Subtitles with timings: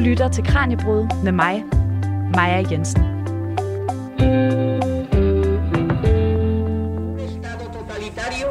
[0.00, 1.64] lytter til Kranjebrud med mig,
[2.34, 3.02] Maja Jensen.
[7.26, 8.46] Estado totalitario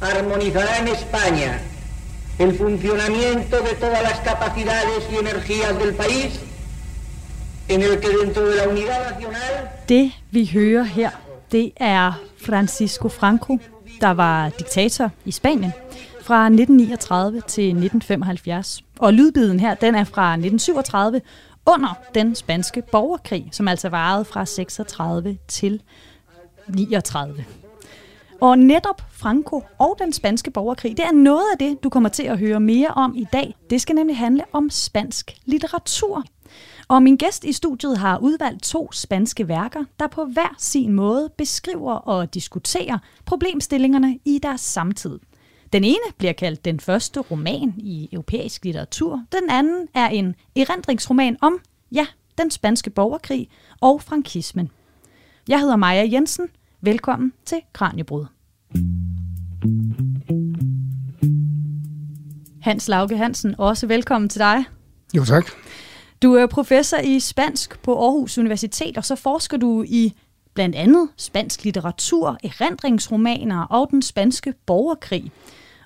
[0.00, 1.50] armonizará en España
[2.38, 6.40] el funcionamiento de todas las capacidades y energías del país,
[7.68, 9.52] en el que dentro de la unidad nacional
[9.88, 11.10] Det vi hører her,
[11.52, 12.12] det er
[12.46, 13.58] Francisco Franco,
[14.00, 15.72] der var diktator i Spanien
[16.22, 18.82] fra 1939 til 1975.
[18.98, 21.20] Og lydbiden her, den er fra 1937
[21.66, 25.82] under den spanske borgerkrig, som altså varede fra 36 til
[26.68, 27.44] 39.
[28.40, 32.22] Og netop Franco og den spanske borgerkrig, det er noget af det, du kommer til
[32.22, 33.54] at høre mere om i dag.
[33.70, 36.24] Det skal nemlig handle om spansk litteratur.
[36.88, 41.30] Og min gæst i studiet har udvalgt to spanske værker, der på hver sin måde
[41.38, 45.18] beskriver og diskuterer problemstillingerne i deres samtid.
[45.72, 49.24] Den ene bliver kaldt den første roman i europæisk litteratur.
[49.32, 51.60] Den anden er en erindringsroman om,
[51.92, 52.06] ja,
[52.38, 53.48] den spanske borgerkrig
[53.80, 54.70] og frankismen.
[55.48, 56.48] Jeg hedder Maja Jensen.
[56.80, 58.26] Velkommen til Kranjebrud.
[62.62, 64.64] Hans Lauke Hansen, også velkommen til dig.
[65.16, 65.50] Jo, tak.
[66.22, 70.12] Du er professor i spansk på Aarhus Universitet, og så forsker du i
[70.54, 75.32] blandt andet spansk litteratur, erindringsromaner og den spanske borgerkrig.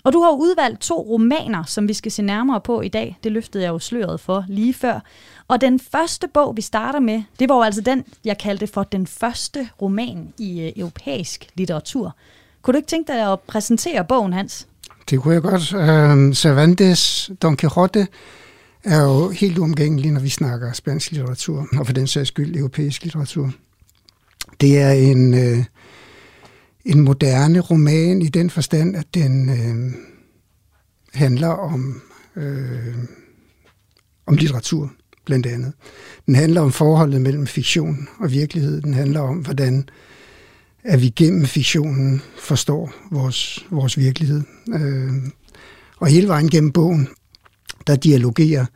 [0.05, 3.19] Og du har udvalgt to romaner, som vi skal se nærmere på i dag.
[3.25, 5.01] Det løftede jeg jo sløret for lige før.
[5.49, 8.83] Og den første bog, vi starter med, det var jo altså den, jeg kaldte for
[8.83, 12.17] den første roman i øh, europæisk litteratur.
[12.63, 14.67] Kunne du ikke tænke dig at præsentere bogen, Hans?
[15.11, 15.73] Det kunne jeg godt.
[15.73, 18.07] Uh, Cervantes Don Quixote
[18.85, 23.03] er jo helt uomgængelig, når vi snakker spansk litteratur, og for den sags skyld europæisk
[23.03, 23.51] litteratur.
[24.61, 25.65] Det er en, Øh,
[26.85, 29.93] en moderne roman i den forstand, at den øh,
[31.15, 32.03] handler om,
[32.37, 32.95] øh,
[34.27, 34.93] om litteratur,
[35.25, 35.73] blandt andet.
[36.27, 38.81] Den handler om forholdet mellem fiktion og virkelighed.
[38.81, 39.89] Den handler om, hvordan
[40.85, 44.43] at vi gennem fiktionen forstår vores, vores virkelighed.
[44.75, 45.13] Øh,
[45.97, 47.09] og hele vejen gennem bogen,
[47.87, 48.67] der dialogerer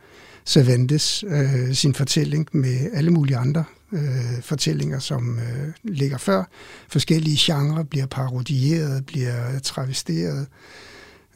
[0.45, 6.43] Cervantes øh, sin fortælling med alle mulige andre øh, fortællinger, som øh, ligger før.
[6.89, 10.47] Forskellige genrer bliver parodieret, bliver travesteret.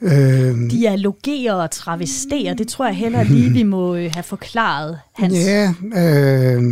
[0.01, 5.33] Øh, Dialogerer og travesterer, det tror jeg heller lige, vi må øh, have forklaret, Hans.
[5.33, 6.63] Ja, øh,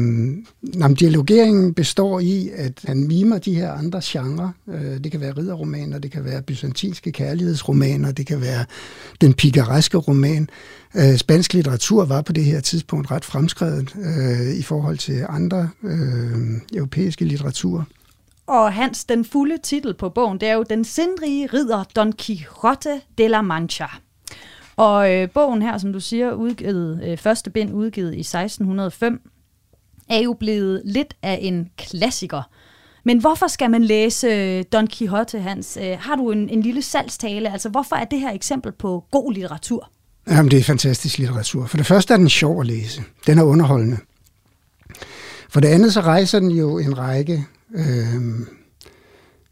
[0.75, 4.50] jamen, dialogeringen består i, at han mimer de her andre genrer.
[4.69, 8.66] Øh, det kan være ridderromaner, det kan være byzantinske kærlighedsromaner, det kan være
[9.22, 10.50] den picareske roman.
[10.96, 15.69] Øh, spansk litteratur var på det her tidspunkt ret fremskrevet øh, i forhold til andre
[15.84, 16.38] øh,
[16.73, 17.84] europæiske litteraturer.
[18.50, 23.02] Og Hans, den fulde titel på bogen, det er jo Den sindrige ridder Don Quixote
[23.18, 23.86] de la Mancha.
[24.76, 29.22] Og øh, bogen her, som du siger, udgivet, øh, første bind udgivet i 1605,
[30.09, 32.42] er jo blevet lidt af en klassiker.
[33.04, 35.78] Men hvorfor skal man læse øh, Don Quixote, Hans?
[35.82, 37.52] Øh, har du en, en lille salgstale?
[37.52, 39.90] Altså, hvorfor er det her eksempel på god litteratur?
[40.28, 41.66] Jamen, det er fantastisk litteratur.
[41.66, 43.04] For det første er den sjov at læse.
[43.28, 43.98] Den er underholdende.
[45.50, 48.47] For det andet så rejser den jo en række øh,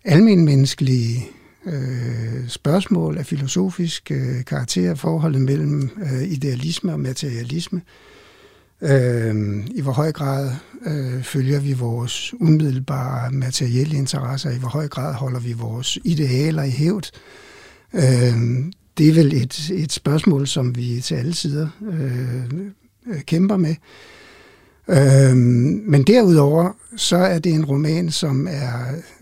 [0.04, 1.28] almenmenneskelige
[1.66, 7.82] øh, spørgsmål af filosofisk øh, karakter, forholdet mellem øh, idealisme og materialisme.
[8.82, 10.52] Øh, I hvor høj grad
[10.86, 16.64] øh, følger vi vores umiddelbare materielle interesser, i hvor høj grad holder vi vores idealer
[16.64, 17.12] i hævd.
[17.94, 18.64] Øh,
[18.98, 22.44] det er vel et, et spørgsmål, som vi til alle sider øh,
[23.08, 23.76] øh, kæmper med.
[24.90, 28.72] Øhm, men derudover, så er det en roman, som er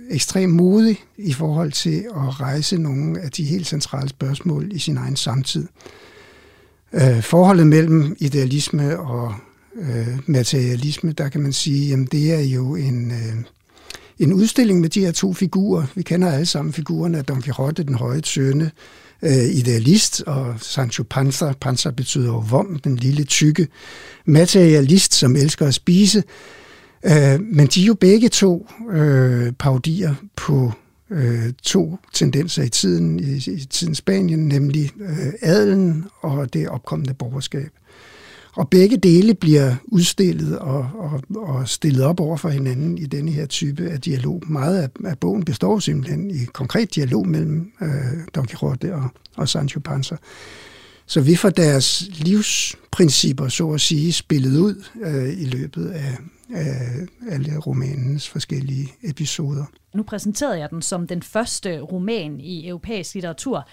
[0.10, 4.98] ekstremt modig i forhold til at rejse nogle af de helt centrale spørgsmål i sin
[4.98, 5.68] egen samtid.
[6.94, 9.34] Øh, forholdet mellem idealisme og
[9.76, 13.36] øh, materialisme, der kan man sige, jamen det er jo en, øh,
[14.20, 15.86] en udstilling med de her to figurer.
[15.96, 20.56] Vi kender alle sammen figurerne af Don Quixote, den høje tønde, øh, Øh, idealist, og
[20.60, 23.68] Sancho Panza, Panza betyder jo vom, den lille tykke
[24.26, 26.24] materialist, som elsker at spise.
[27.06, 30.72] Øh, men de er jo begge to øh, parodier på
[31.10, 37.14] øh, to tendenser i tiden, i, i tiden Spanien, nemlig øh, adelen og det opkommende
[37.14, 37.70] borgerskab.
[38.56, 43.32] Og begge dele bliver udstillet og, og, og stillet op over for hinanden i denne
[43.32, 44.44] her type af dialog.
[44.48, 47.90] Meget af, af bogen består simpelthen i konkret dialog mellem øh,
[48.36, 50.16] Don Quixote og, og Sancho Panza.
[51.06, 56.18] Så vi får deres livsprincipper, så at sige, spillet ud øh, i løbet af,
[56.56, 56.92] af
[57.30, 59.66] alle romanens forskellige episoder.
[59.96, 63.68] Nu præsenterede jeg den som den første roman i europæisk litteratur.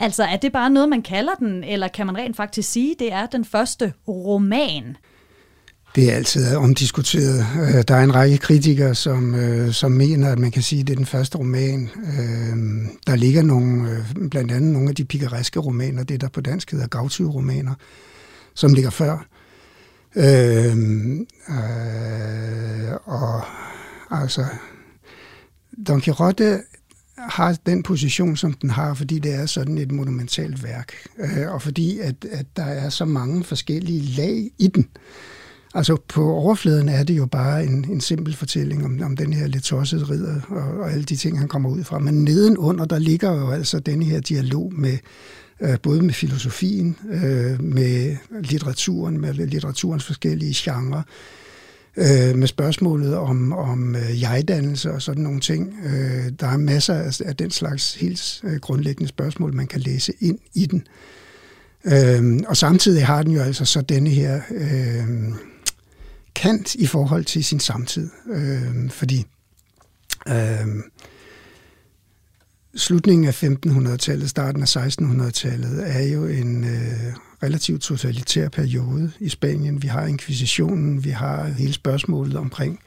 [0.00, 3.12] Altså, er det bare noget, man kalder den, eller kan man rent faktisk sige, det
[3.12, 4.96] er den første roman?
[5.96, 7.46] Det er altid omdiskuteret.
[7.60, 10.86] Øh, der er en række kritikere, som, øh, som mener, at man kan sige, at
[10.86, 11.90] det er den første roman.
[11.96, 12.56] Øh,
[13.06, 16.86] der ligger nogle, blandt andet nogle af de pikareske romaner, det der på dansk hedder
[16.86, 17.74] gavtyve-romaner,
[18.54, 19.26] som ligger før.
[20.16, 20.76] Øh,
[21.48, 23.42] øh, og
[24.10, 24.44] altså,
[25.88, 26.60] Don Quixote
[27.18, 31.62] har den position, som den har, fordi det er sådan et monumentalt værk, øh, og
[31.62, 34.88] fordi at, at der er så mange forskellige lag i den.
[35.74, 39.46] Altså på overfladen er det jo bare en, en simpel fortælling om, om den her
[39.46, 41.98] lidt tossede ridder og, og alle de ting, han kommer ud fra.
[41.98, 44.98] Men nedenunder, der ligger jo altså den her dialog med
[45.60, 51.02] øh, både med filosofien, øh, med litteraturen, med litteraturens forskellige genrer,
[51.96, 55.74] øh, med spørgsmålet om, om øh, jegdannelse og sådan nogle ting.
[55.84, 60.12] Øh, der er masser af, af den slags helt øh, grundlæggende spørgsmål, man kan læse
[60.20, 60.86] ind i den.
[61.84, 65.34] Øh, og samtidig har den jo altså så denne her øh,
[66.34, 68.10] kant i forhold til sin samtid.
[68.30, 69.26] Øh, fordi
[70.28, 70.66] øh,
[72.76, 79.82] slutningen af 1500-tallet, starten af 1600-tallet, er jo en øh, relativt totalitær periode i Spanien.
[79.82, 82.80] Vi har inkvisitionen, vi har hele spørgsmålet omkring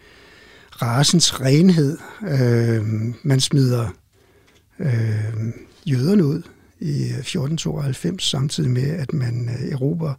[0.82, 1.98] rasens renhed.
[2.22, 2.86] Øh,
[3.24, 3.90] man smider
[4.80, 5.54] øh,
[5.86, 6.42] jøderne ud
[6.80, 10.14] i 1492, samtidig med, at man øh, erobrer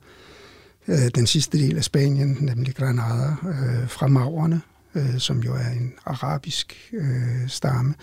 [0.88, 4.60] øh, den sidste del af Spanien, nemlig Granada, øh, fra maurerne,
[4.94, 7.94] øh, som jo er en arabisk øh, stamme.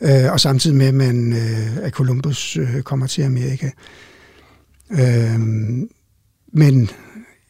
[0.00, 3.66] Øh, og samtidig med, at, man, øh, at Columbus øh, kommer til Amerika.
[3.66, 3.72] Øh,
[4.90, 5.90] Øhm,
[6.52, 6.90] men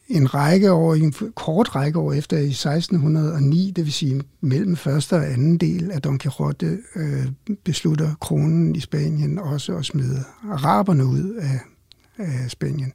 [0.07, 5.13] en række år, en kort række år efter i 1609, det vil sige mellem første
[5.13, 7.25] og anden del af Don Quixote, øh,
[7.63, 11.59] beslutter kronen i Spanien også at smide araberne ud af,
[12.17, 12.93] af Spanien.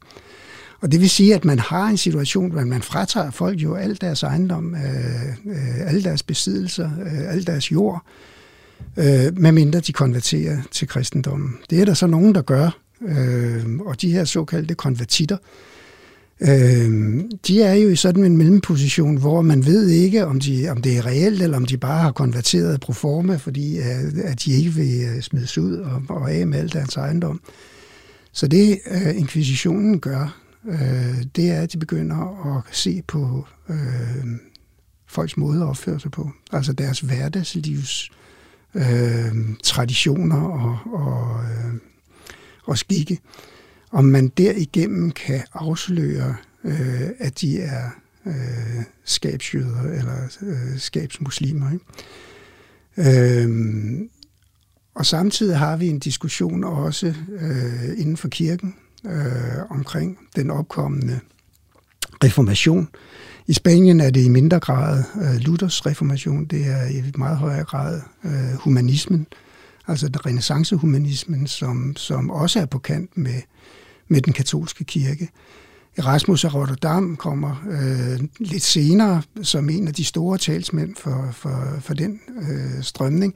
[0.80, 4.00] Og det vil sige, at man har en situation, hvor man fratager folk jo al
[4.00, 8.02] deres ejendom, øh, øh, alle deres besiddelser, øh, al deres jord,
[8.96, 11.56] øh, medmindre de konverterer til kristendommen.
[11.70, 15.36] Det er der så nogen, der gør, øh, og de her såkaldte konvertitter,
[16.40, 20.82] øh, de er jo i sådan en mellemposition, hvor man ved ikke, om, de, om
[20.82, 24.52] det er reelt, eller om de bare har konverteret pro forma, fordi at, at de
[24.52, 27.40] ikke vil øh, smides ud og, og af med al deres ejendom.
[28.32, 34.26] Så det, øh, inkvisitionen gør, øh, det er, at de begynder at se på øh,
[35.06, 36.30] folks måde at opføre sig på.
[36.52, 38.10] Altså deres hverdagslivs
[38.74, 41.80] øh, traditioner og, og, øh,
[42.66, 43.18] og skikke.
[43.90, 47.90] Om man derigennem kan afsløre, øh, at de er
[48.26, 51.70] øh, skabsjøder eller øh, skabsmuslimer.
[51.72, 51.84] Ikke?
[53.42, 54.00] Øh,
[54.94, 58.74] og samtidig har vi en diskussion også øh, inden for kirken
[59.06, 61.20] øh, omkring den opkommende
[62.24, 62.88] reformation.
[63.46, 67.64] I Spanien er det i mindre grad øh, Luthers reformation, det er i meget højere
[67.64, 69.26] grad øh, humanismen,
[69.88, 73.42] altså den renaissancehumanismen, som, som også er på kant med,
[74.08, 75.28] med den katolske kirke.
[75.96, 81.76] Erasmus af Rotterdam kommer øh, lidt senere som en af de store talsmænd for, for,
[81.80, 83.34] for den øh, strømning.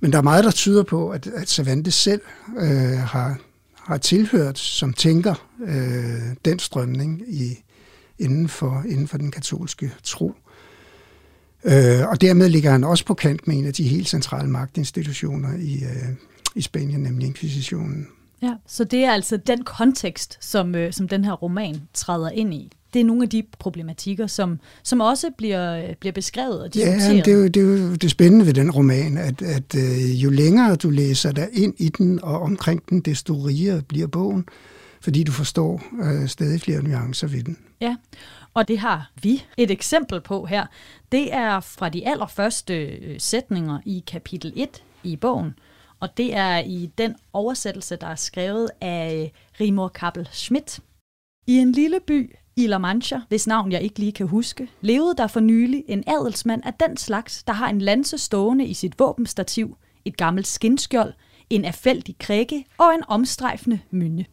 [0.00, 2.20] Men der er meget, der tyder på, at, at Cervantes selv
[2.58, 3.38] øh, har,
[3.74, 5.34] har tilhørt, som tænker
[5.66, 7.64] øh, den strømning i,
[8.18, 10.34] inden, for, inden for den katolske tro.
[11.64, 15.56] Øh, og dermed ligger han også på kant med en af de helt centrale magtinstitutioner
[15.58, 16.14] i, øh,
[16.54, 18.06] i Spanien, nemlig inkvisitionen.
[18.42, 22.54] Ja, så det er altså den kontekst, som, øh, som den her roman træder ind
[22.54, 22.72] i.
[22.94, 27.16] Det er nogle af de problematikker, som, som også bliver, bliver beskrevet og diskuteret.
[27.16, 30.22] Ja, det er, jo, det er jo det spændende ved den roman, at, at øh,
[30.22, 34.44] jo længere du læser dig ind i den og omkring den, desto rigere bliver bogen,
[35.00, 37.56] fordi du forstår øh, stadig flere nuancer ved den.
[37.80, 37.96] Ja,
[38.54, 40.66] og det har vi et eksempel på her.
[41.12, 45.54] Det er fra de allerførste øh, sætninger i kapitel 1 i bogen,
[46.00, 50.80] og det er i den oversættelse, der er skrevet af øh, Rimor Kappel Schmidt.
[51.46, 55.14] I en lille by i La Mancha, hvis navn jeg ikke lige kan huske, levede
[55.16, 58.98] der for nylig en adelsmand af den slags, der har en lanse stående i sit
[58.98, 61.12] våbenstativ, et gammelt skinskjold,
[61.50, 64.24] en affældig krække og en omstrejfende mynde.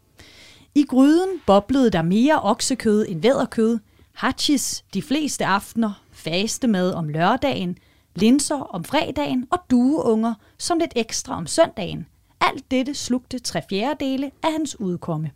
[0.75, 3.79] I gryden boblede der mere oksekød end væderkød,
[4.17, 7.77] hachis de fleste aftener, fastemad om lørdagen,
[8.15, 12.07] linser om fredagen og dueunger som lidt ekstra om søndagen.
[12.41, 15.31] Alt dette slugte tre fjerdedele af hans udkomme.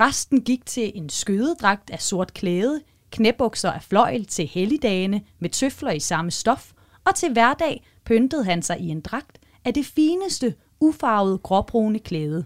[0.00, 5.90] Resten gik til en skødedragt af sort klæde, knæbukser af fløjl til helligdagene med tøfler
[5.90, 6.72] i samme stof,
[7.04, 12.44] og til hverdag pyntede han sig i en dragt af det fineste, ufarvede gråbrune klæde.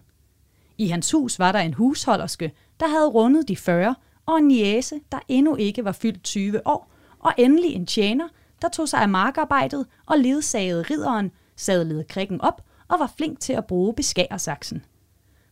[0.78, 3.95] I hans hus var der en husholderske, der havde rundet de 40,
[4.29, 8.29] og en jæse, der endnu ikke var fyldt 20 år, og endelig en tjener,
[8.63, 13.53] der tog sig af markarbejdet og ledsagede ridderen, sadlede krikken op og var flink til
[13.53, 14.85] at bruge beskærersaksen.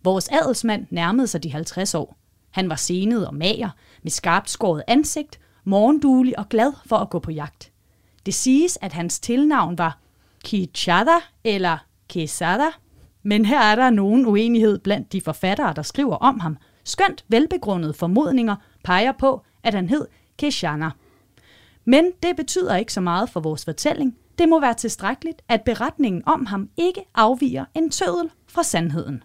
[0.05, 2.17] Vores adelsmand nærmede sig de 50 år.
[2.51, 3.71] Han var senet og mager,
[4.03, 7.73] med skarpt skåret ansigt, morgenduelig og glad for at gå på jagt.
[8.27, 9.99] Det siges, at hans tilnavn var
[10.45, 11.79] Kichada eller
[12.13, 12.69] Quesada,
[13.23, 16.57] men her er der nogen uenighed blandt de forfattere, der skriver om ham.
[16.87, 20.07] Skønt velbegrundede formodninger peger på, at han hed
[20.39, 20.91] Keshana.
[21.85, 24.17] Men det betyder ikke så meget for vores fortælling.
[24.39, 29.23] Det må være tilstrækkeligt, at beretningen om ham ikke afviger en tødel fra sandheden.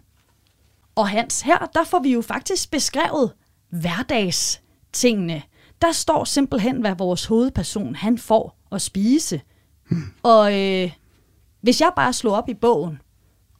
[0.94, 3.32] Og Hans, her der får vi jo faktisk beskrevet
[3.70, 5.42] hverdagstingene.
[5.82, 9.40] Der står simpelthen, hvad vores hovedperson han får at spise.
[9.88, 10.02] Hmm.
[10.22, 10.92] Og øh,
[11.60, 13.00] hvis jeg bare slår op i bogen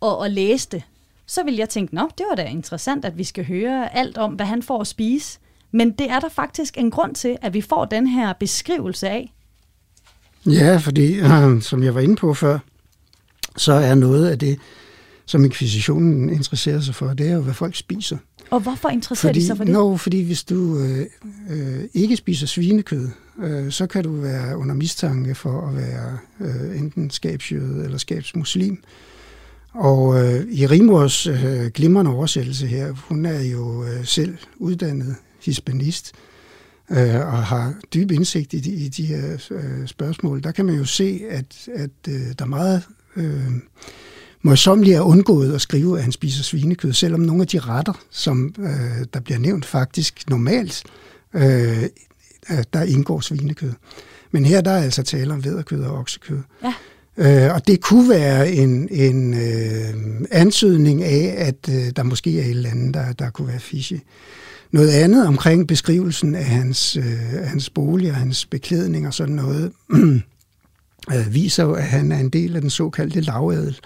[0.01, 0.83] og, og læste,
[1.33, 4.33] så vil jeg tænke, nå, det var da interessant, at vi skal høre alt om,
[4.33, 5.39] hvad han får at spise.
[5.71, 9.33] Men det er der faktisk en grund til, at vi får den her beskrivelse af.
[10.47, 12.59] Ja, fordi øh, som jeg var inde på før,
[13.57, 14.59] så er noget af det,
[15.27, 18.17] som inkvisitionen interesserer sig for, det er jo, hvad folk spiser.
[18.51, 19.73] Og hvorfor interesserer fordi, de sig for det?
[19.73, 21.07] Nå, fordi hvis du øh,
[21.51, 23.09] øh, ikke spiser svinekød,
[23.43, 28.83] øh, så kan du være under mistanke for at være øh, enten skabsjøde eller skabsmuslim.
[29.73, 36.13] Og øh, i Rimors øh, glimrende oversættelse her, hun er jo øh, selv uddannet hispanist
[36.91, 40.43] øh, og har dyb indsigt i de, i de her øh, spørgsmål.
[40.43, 42.83] Der kan man jo se, at, at øh, der er meget
[43.17, 43.53] øh,
[44.43, 48.55] møjsommeligt er undgået at skrive, at han spiser svinekød, selvom nogle af de retter, som
[48.59, 50.83] øh, der bliver nævnt faktisk normalt,
[51.35, 51.85] øh,
[52.73, 53.73] der indgår svinekød.
[54.31, 56.39] Men her der er altså tale om vederkød og oksekød.
[56.65, 56.75] Ja.
[57.17, 59.95] Øh, og det kunne være en, en øh,
[60.31, 63.97] ansøgning af, at øh, der måske er et eller andet, der, der kunne være fishy.
[64.71, 69.73] Noget andet omkring beskrivelsen af hans, øh, hans bolig og hans beklædning og sådan noget,
[71.15, 73.81] øh, viser jo, at han er en del af den såkaldte lavadel.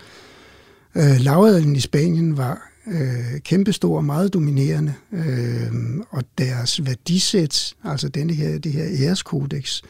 [0.97, 5.73] Øh, lavadelen i Spanien var øh, kæmpestor og meget dominerende, øh,
[6.11, 9.89] og deres værdisæt, altså denne her, det her æreskodex, øh,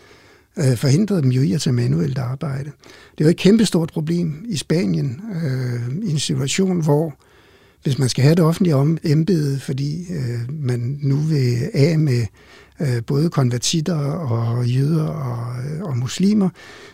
[0.59, 2.71] Øh, forhindrede dem jo i at tage manuelt arbejde.
[3.19, 7.15] Det var et kæmpestort problem i Spanien, øh, i en situation, hvor
[7.83, 12.27] hvis man skal have det offentlige om embede, fordi øh, man nu vil af med
[12.81, 16.49] øh, både konvertitter og jøder og, øh, og muslimer,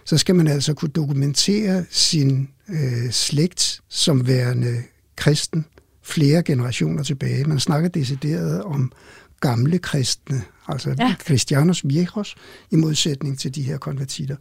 [0.04, 4.82] så skal man altså kunne dokumentere sin øh, slægt som værende
[5.16, 5.64] kristen
[6.02, 7.44] flere generationer tilbage.
[7.44, 8.92] Man snakker decideret om
[9.42, 11.14] gamle kristne, altså ja.
[11.24, 12.34] Christianos viejos,
[12.70, 14.36] i modsætning til de her konvertitter.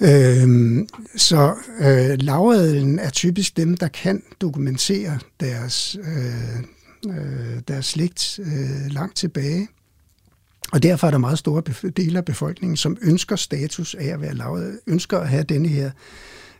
[0.00, 8.40] Øhm, så øh, lavadelen er typisk dem, der kan dokumentere deres, øh, øh, deres slægt
[8.42, 9.68] øh, langt tilbage.
[10.72, 11.62] Og derfor er der meget store
[11.96, 15.90] dele af befolkningen, som ønsker status af at være lavet, ønsker at have denne her,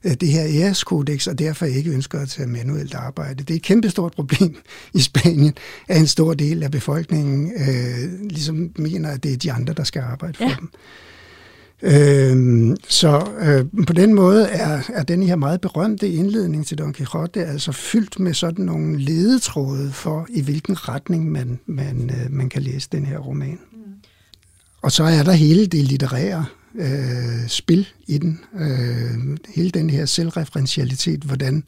[0.03, 3.45] det her æreskodex, og derfor ikke ønsker at tage manuelt arbejde.
[3.45, 4.57] Det er et kæmpestort problem
[4.95, 5.55] i Spanien,
[5.89, 9.85] at en stor del af befolkningen øh, ligesom mener, at det er de andre, der
[9.85, 10.57] skal arbejde for ja.
[10.61, 10.71] dem.
[11.83, 16.95] Øh, så øh, på den måde er, er den her meget berømte indledning til Don
[16.95, 22.49] Quixote altså fyldt med sådan nogle ledetråde for, i hvilken retning man, man, øh, man
[22.49, 23.59] kan læse den her roman.
[23.73, 23.79] Mm.
[24.83, 26.45] Og så er der hele det litterære
[26.79, 28.41] øh, spil i den.
[28.61, 31.65] Øh, hele den her selvreferentialitet, hvordan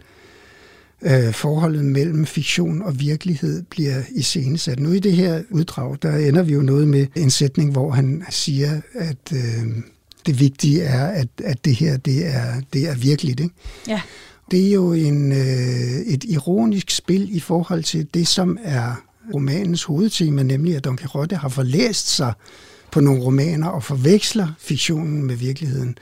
[1.03, 4.81] øh, forholdet mellem fiktion og virkelighed bliver iscenesat.
[4.81, 8.25] Nu i det her uddrag, der ender vi jo noget med en sætning, hvor han
[8.31, 9.67] siger, at øh,
[10.27, 13.41] det vigtige er, at, at det her det er, det er virkeligt.
[13.41, 13.55] Ikke?
[13.89, 14.01] Ja.
[14.51, 18.95] Det er jo en, øh, et ironisk spil i forhold til det, som er
[19.35, 22.33] romanens hovedtema, nemlig at Don Quixote har forlæst sig
[22.93, 25.99] på nogle romaner og forveksler fiktionen med virkeligheden.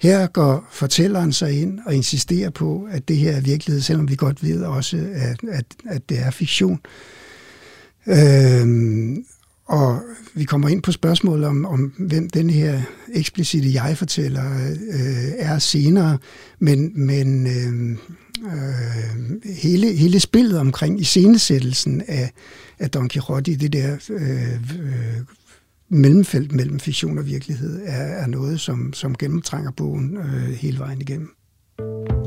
[0.00, 4.16] Her går fortælleren sig ind og insisterer på, at det her er virkelighed, selvom vi
[4.16, 6.80] godt ved også, at, at, at det er fiktion.
[8.06, 9.24] Øhm,
[9.66, 10.00] og
[10.34, 12.80] vi kommer ind på spørgsmålet om, om hvem den her
[13.14, 14.44] eksplicite jeg-fortæller
[14.92, 16.18] øh, er senere,
[16.58, 17.98] men, men øh,
[18.46, 22.30] øh, hele, hele spillet omkring iscenesættelsen af,
[22.78, 25.20] af Don Quixote, det der øh, øh,
[25.88, 31.00] mellemfelt mellem fiktion og virkelighed, er, er noget, som, som gennemtrænger bogen øh, hele vejen
[31.00, 31.34] igennem.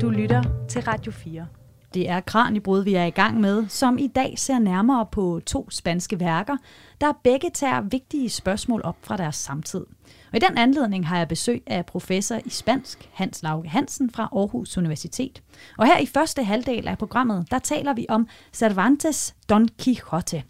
[0.00, 1.46] Du lytter til Radio 4.
[1.94, 5.70] Det er Kranjebrud, vi er i gang med, som i dag ser nærmere på to
[5.70, 6.56] spanske værker,
[7.00, 9.84] der begge tager vigtige spørgsmål op fra deres samtid.
[10.32, 14.28] Og i den anledning har jeg besøg af professor i spansk, Hans Lauke Hansen fra
[14.32, 15.42] Aarhus Universitet.
[15.78, 20.42] Og her i første halvdel af programmet, der taler vi om Cervantes Don Quixote.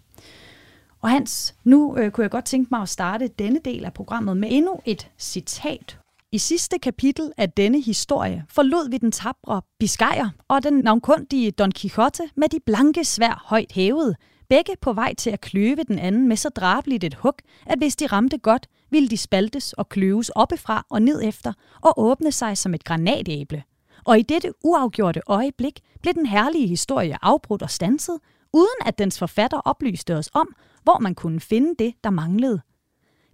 [1.03, 4.37] Og Hans, nu øh, kunne jeg godt tænke mig at starte denne del af programmet
[4.37, 5.99] med endnu et citat
[6.33, 11.73] i sidste kapitel af denne historie forlod vi den tabre Biscayer og den navnkundige Don
[11.73, 14.17] Quixote med de blanke svær højt hævet,
[14.49, 17.35] begge på vej til at kløve den anden med så drabeligt et hug,
[17.67, 21.95] at hvis de ramte godt, ville de spaltes og kløves oppefra og ned efter og
[21.97, 23.63] åbne sig som et granatæble.
[24.05, 28.19] Og i dette uafgjorte øjeblik blev den herlige historie afbrudt og stanset,
[28.53, 30.49] uden at dens forfatter oplyste os om,
[30.83, 32.61] hvor man kunne finde det, der manglede.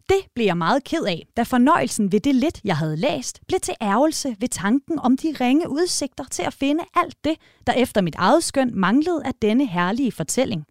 [0.08, 3.60] Det blev jeg meget ked af, da fornøjelsen ved det lidt, jeg havde læst, blev
[3.60, 8.00] til ærgelse ved tanken om de ringe udsigter til at finde alt det, der efter
[8.00, 10.66] mit eget skøn manglede af denne herlige fortælling.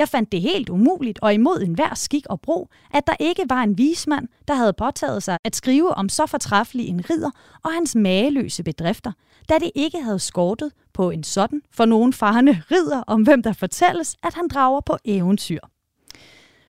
[0.00, 3.62] Jeg fandt det helt umuligt og imod enhver skik og brug, at der ikke var
[3.62, 7.30] en vismand, der havde påtaget sig at skrive om så fortræffelig en ridder
[7.64, 9.12] og hans mageløse bedrifter,
[9.48, 13.52] da det ikke havde skortet på en sådan for nogen farne ridder, om hvem der
[13.52, 15.60] fortælles, at han drager på eventyr.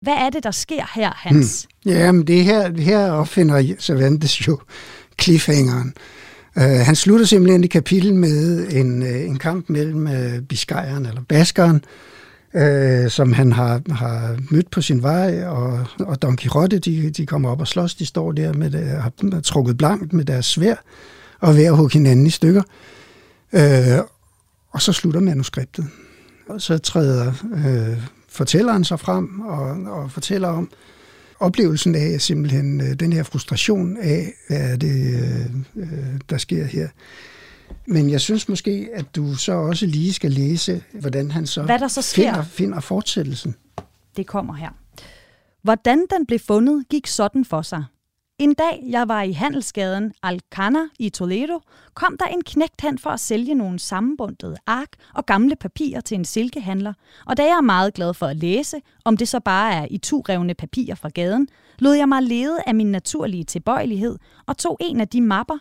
[0.02, 1.68] Hvad er det, der sker her, Hans?
[1.84, 1.92] Hmm.
[1.92, 4.60] Jamen, det her, her opfinder Cervantes jo
[5.22, 5.94] cliffhangeren.
[6.56, 11.22] Uh, han slutter simpelthen et kapitel med en, uh, en kamp mellem uh, biskejeren eller
[11.22, 11.84] baskeren,
[12.54, 17.26] øh, som han har, har mødt på sin vej, og, og Don Quixote, de, de
[17.26, 20.76] kommer op og slås, de står der med det, har trukket blankt med deres svær,
[21.40, 22.64] og ved at hugge hinanden i stykker.
[23.54, 24.00] Øh,
[24.72, 25.88] og så slutter manuskriptet.
[26.50, 27.98] Og så træder øh,
[28.30, 30.70] fortælleren sig frem og, og fortæller om
[31.40, 36.66] oplevelsen af simpelthen øh, den her frustration af, hvad er det, øh, øh, der sker
[36.66, 36.88] her.
[37.86, 41.80] Men jeg synes måske, at du så også lige skal læse, hvordan han så, hvad
[41.80, 42.32] der så sker.
[42.32, 43.56] Finder, finder fortsættelsen.
[44.18, 44.70] Det kommer her.
[45.62, 47.84] Hvordan den blev fundet, gik sådan for sig.
[48.40, 51.60] En dag, jeg var i handelsgaden Alcana i Toledo,
[51.94, 56.16] kom der en knægt hen for at sælge nogle sammenbundede ark og gamle papirer til
[56.16, 56.94] en silkehandler,
[57.26, 59.98] og da jeg er meget glad for at læse, om det så bare er i
[59.98, 61.48] to revne papirer fra gaden,
[61.80, 64.18] lod jeg mig lede af min naturlige tilbøjelighed
[64.48, 65.58] og tog en af de mapper,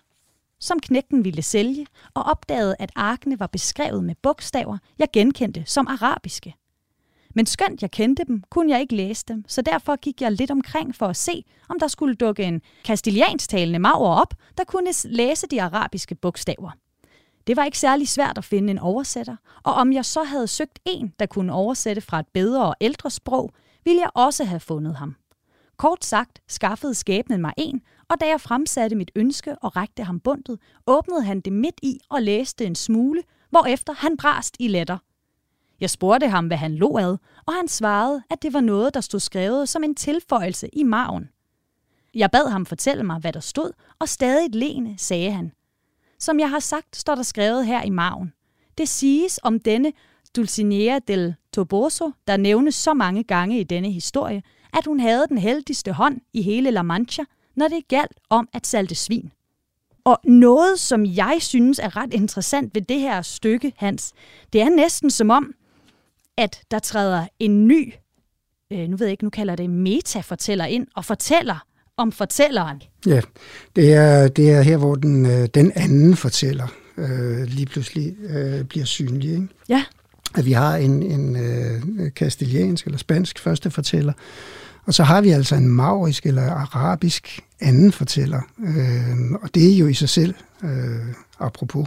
[0.61, 5.87] som knægten ville sælge, og opdagede, at arkene var beskrevet med bogstaver, jeg genkendte som
[5.87, 6.55] arabiske.
[7.35, 10.51] Men skønt jeg kendte dem, kunne jeg ikke læse dem, så derfor gik jeg lidt
[10.51, 15.47] omkring for at se, om der skulle dukke en kastilianstalende maver op, der kunne læse
[15.47, 16.71] de arabiske bogstaver.
[17.47, 20.79] Det var ikke særlig svært at finde en oversætter, og om jeg så havde søgt
[20.85, 23.51] en, der kunne oversætte fra et bedre og ældre sprog,
[23.85, 25.17] ville jeg også have fundet ham.
[25.77, 30.21] Kort sagt skaffede skæbnen mig en, og da jeg fremsatte mit ønske og rækte ham
[30.21, 34.99] bundet, åbnede han det midt i og læste en smule, hvorefter han brast i latter.–
[35.81, 39.01] jeg spurgte ham, hvad han lå ad, og han svarede, at det var noget, der
[39.01, 41.29] stod skrevet som en tilføjelse i maven.
[42.15, 45.53] Jeg bad ham fortælle mig, hvad der stod, og stadig lene, sagde han.
[46.19, 48.33] Som jeg har sagt, står der skrevet her i maven.
[48.79, 49.93] Det siges om denne
[50.37, 54.43] Dulcinea del Toboso, der nævnes så mange gange i denne historie,
[54.73, 57.25] at hun havde den heldigste hånd i hele La Mancha,
[57.61, 59.33] når det galt om at salte svin.
[60.05, 64.13] Og noget, som jeg synes er ret interessant ved det her stykke, Hans,
[64.53, 65.55] det er næsten som om,
[66.37, 67.93] at der træder en ny,
[68.73, 72.83] øh, nu ved jeg ikke, nu kalder det metafortæller ind, og fortæller om fortælleren.
[73.07, 73.21] Ja,
[73.77, 78.65] det er, det er her, hvor den, øh, den anden fortæller øh, lige pludselig øh,
[78.65, 79.31] bliver synlig.
[79.31, 79.49] Ikke?
[79.69, 79.85] Ja.
[80.35, 84.13] At vi har en, en øh, kastiliansk eller spansk første fortæller,
[84.91, 88.41] og så har vi altså en maurisk eller arabisk anden fortæller.
[88.59, 91.87] Øh, og det er jo i sig selv, øh, apropos,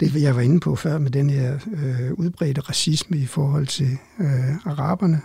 [0.00, 3.98] det, jeg var inde på før med den her øh, udbredte racisme i forhold til
[4.20, 5.20] øh, araberne,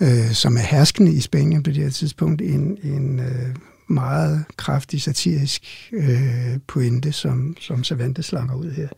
[0.00, 3.56] øh, som er herskende i Spanien på det her tidspunkt, en, en øh,
[3.88, 8.88] meget kraftig satirisk øh, pointe, som, som Cervantes slanger ud her.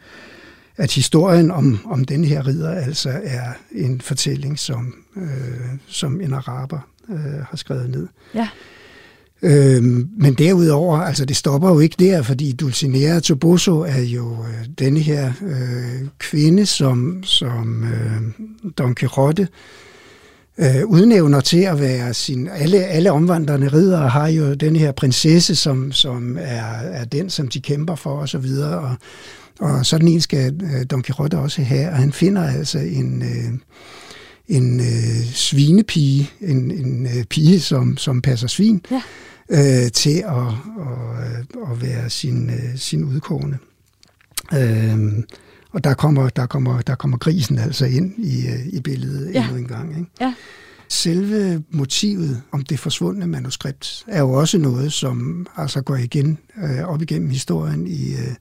[0.76, 6.32] At historien om, om den her ridder altså er en fortælling, som, øh, som en
[6.32, 8.06] araber øh, har skrevet ned.
[8.34, 8.48] Ja.
[9.42, 14.66] Øhm, men derudover, altså det stopper jo ikke der, fordi Dulcinea Toboso er jo øh,
[14.78, 18.22] denne her øh, kvinde, som, som øh,
[18.78, 19.48] Don Quixote
[20.58, 22.48] øh, udnævner til at være sin...
[22.48, 27.48] Alle, alle omvandrende ridere har jo den her prinsesse, som, som er, er den, som
[27.48, 28.96] de kæmper for osv., og, så videre, og,
[29.60, 33.22] og sådan en skal øh, Don Quixote også have, og han finder altså en...
[33.22, 33.58] Øh,
[34.48, 39.02] en øh, svinepige, en, en øh, pige, som, som passer svin, ja
[39.48, 40.48] øh, til at,
[40.80, 43.58] at, at være sin, øh, sin udkårende.
[44.54, 45.24] Øh,
[45.72, 49.42] Og der kommer, der, kommer, der kommer grisen altså ind i, øh, i billedet ja.
[49.44, 49.98] endnu en gang.
[49.98, 50.10] Ikke?
[50.20, 50.34] Ja.
[50.88, 56.88] Selve motivet om det forsvundne manuskript er jo også noget, som altså går igen øh,
[56.88, 58.34] op igennem historien i øh,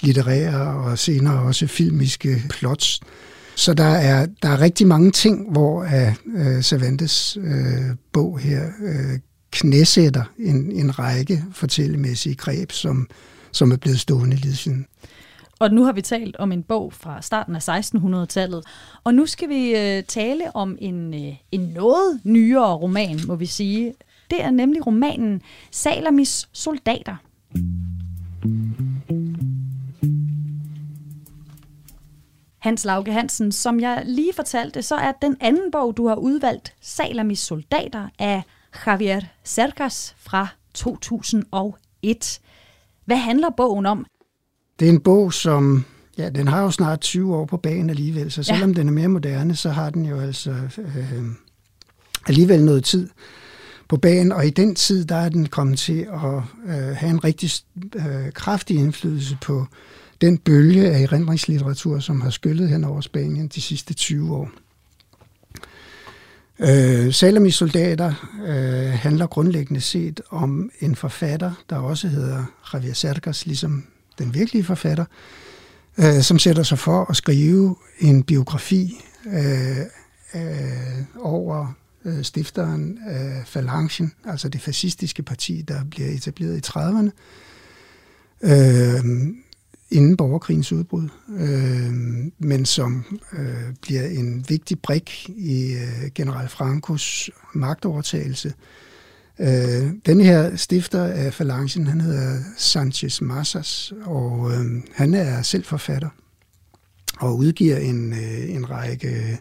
[0.00, 3.00] litterære og senere også filmiske plots.
[3.56, 9.18] Så der er, der er rigtig mange ting, hvor uh, Cervantes uh, bog her uh,
[9.50, 13.08] knæsætter en, en række fortællemæssige greb, som,
[13.52, 14.86] som er blevet stående lige siden.
[15.58, 18.64] Og nu har vi talt om en bog fra starten af 1600-tallet,
[19.04, 23.46] og nu skal vi øh, tale om en, øh, en noget nyere roman, må vi
[23.46, 23.94] sige.
[24.30, 27.16] Det er nemlig romanen Salamis soldater.
[32.62, 36.74] Hans Lauke Hansen, som jeg lige fortalte, så er den anden bog, du har udvalgt,
[36.80, 38.42] Salamis soldater, af
[38.86, 42.40] Javier Cercas fra 2001.
[43.04, 44.06] Hvad handler bogen om?
[44.80, 45.84] Det er en bog, som
[46.18, 48.80] ja, den har jo snart 20 år på banen alligevel, så selvom ja.
[48.80, 51.22] den er mere moderne, så har den jo altså øh,
[52.26, 53.08] alligevel noget tid
[53.88, 57.24] på banen, og i den tid, der er den kommet til at øh, have en
[57.24, 57.50] rigtig
[57.94, 59.66] øh, kraftig indflydelse på
[60.22, 64.50] den bølge af erindringslitteratur, som har skyllet hen over Spanien de sidste 20 år.
[66.58, 68.14] Øh, Salamis soldater
[68.46, 73.84] øh, handler grundlæggende set om en forfatter, der også hedder Javier Cercas, ligesom
[74.18, 75.04] den virkelige forfatter,
[75.98, 79.78] øh, som sætter sig for at skrive en biografi øh,
[80.34, 87.10] øh, over øh, stifteren af Falangen, altså det fascistiske parti, der bliver etableret i 30'erne,
[88.42, 89.04] øh,
[89.92, 91.92] inden borgerkrigens udbrud, øh,
[92.38, 98.52] men som øh, bliver en vigtig brik i øh, general Frankos magtovertagelse
[99.40, 105.64] Øh, den her stifter af Falangen, han hedder Sanchez Massas, og øh, han er selv
[105.64, 106.08] forfatter
[107.18, 109.38] og udgiver en, øh, en række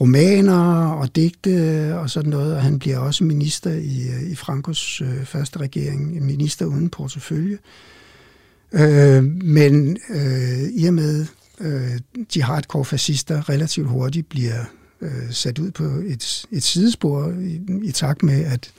[0.00, 5.00] romaner og digte og sådan noget, og han bliver også minister i, øh, i Frankos
[5.00, 7.54] øh, første regering, minister uden portefølje.
[7.54, 7.58] Øh,
[8.72, 11.26] Øh, men øh, i og med
[11.60, 11.98] øh,
[12.34, 14.64] de hardcore fascister relativt hurtigt bliver
[15.00, 18.70] øh, sat ud på et, et sidespor i, i takt med, at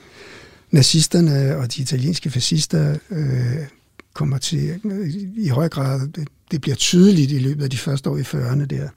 [0.70, 3.66] nazisterne og de italienske fascister øh,
[4.12, 8.10] kommer til øh, i høj grad, det, det bliver tydeligt i løbet af de første
[8.10, 8.88] år i 40'erne der,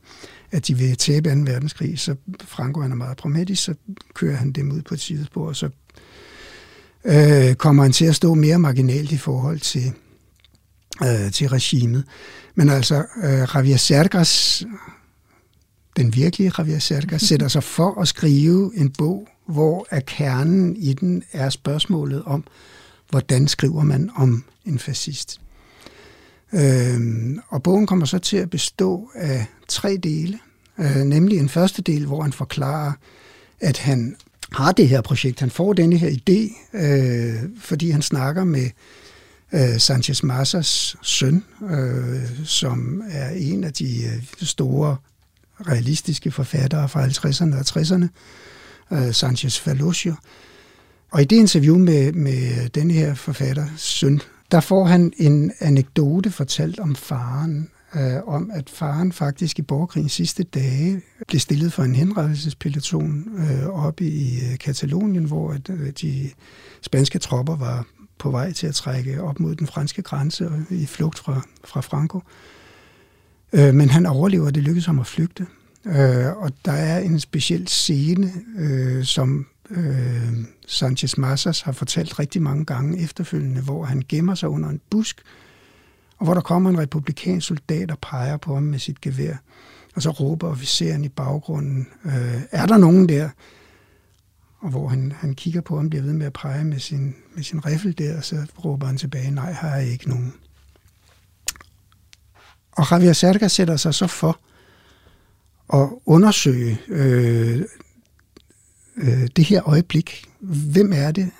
[0.51, 1.36] at de vil tabe 2.
[1.51, 3.73] verdenskrig, så Franco han er meget pragmatisk, så
[4.13, 5.69] kører han dem ud på et sidespor, og så
[7.05, 9.93] øh, kommer han til at stå mere marginalt i forhold til,
[11.03, 12.03] øh, til regimet.
[12.55, 14.65] Men altså, øh, Javier Sergas
[15.97, 20.93] den virkelige Javier Cercas, sætter sig for at skrive en bog, hvor er kernen i
[20.93, 22.43] den er spørgsmålet om,
[23.10, 25.41] hvordan skriver man om en fascist.
[26.53, 30.39] Øhm, og bogen kommer så til at bestå af tre dele,
[30.79, 32.91] øh, nemlig en første del, hvor han forklarer,
[33.60, 34.15] at han
[34.51, 35.39] har det her projekt.
[35.39, 38.69] Han får denne her idé, øh, fordi han snakker med
[39.53, 44.97] øh, Sanchez Massas søn, øh, som er en af de øh, store
[45.67, 48.07] realistiske forfattere fra 50'erne og 60'erne,
[48.91, 50.13] øh, Sanchez Falosio.
[51.12, 56.31] Og i det interview med, med den her forfatter, søn, der får han en anekdote
[56.31, 61.83] fortalt om faren, øh, om at faren faktisk i borgerkrigens sidste dage blev stillet for
[61.83, 66.29] en henrettelsespeloton øh, oppe i øh, Katalonien, hvor at, øh, de
[66.81, 67.86] spanske tropper var
[68.19, 71.82] på vej til at trække op mod den franske grænse og i flugt fra, fra
[71.82, 72.21] Franco.
[73.53, 75.45] Øh, men han overlever, det lykkes ham at flygte.
[75.86, 80.34] Øh, og der er en speciel scene, øh, som øh,
[80.67, 85.21] Sanchez Massas har fortalt rigtig mange gange efterfølgende, hvor han gemmer sig under en busk,
[86.17, 89.36] og hvor der kommer en republikansk soldat og peger på ham med sit gevær.
[89.95, 93.30] Og så råber officeren i baggrunden, øh, er der nogen der?
[94.59, 97.43] Og hvor han, han kigger på ham, bliver ved med at pege med sin, med
[97.43, 100.33] sin riffel der, og så råber han tilbage, nej, har jeg ikke nogen.
[102.71, 104.39] Og Javier Serga sætter sig så for
[105.73, 107.61] at undersøge øh,
[108.97, 110.25] øh, det her øjeblik.
[110.39, 111.31] Hvem er det?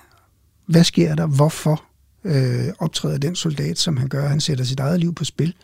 [0.66, 1.28] Hvad sker der?
[1.28, 1.84] Hvorfor
[2.24, 4.28] øh, optræder den soldat, som han gør?
[4.28, 5.56] Han sætter sit eget liv på spil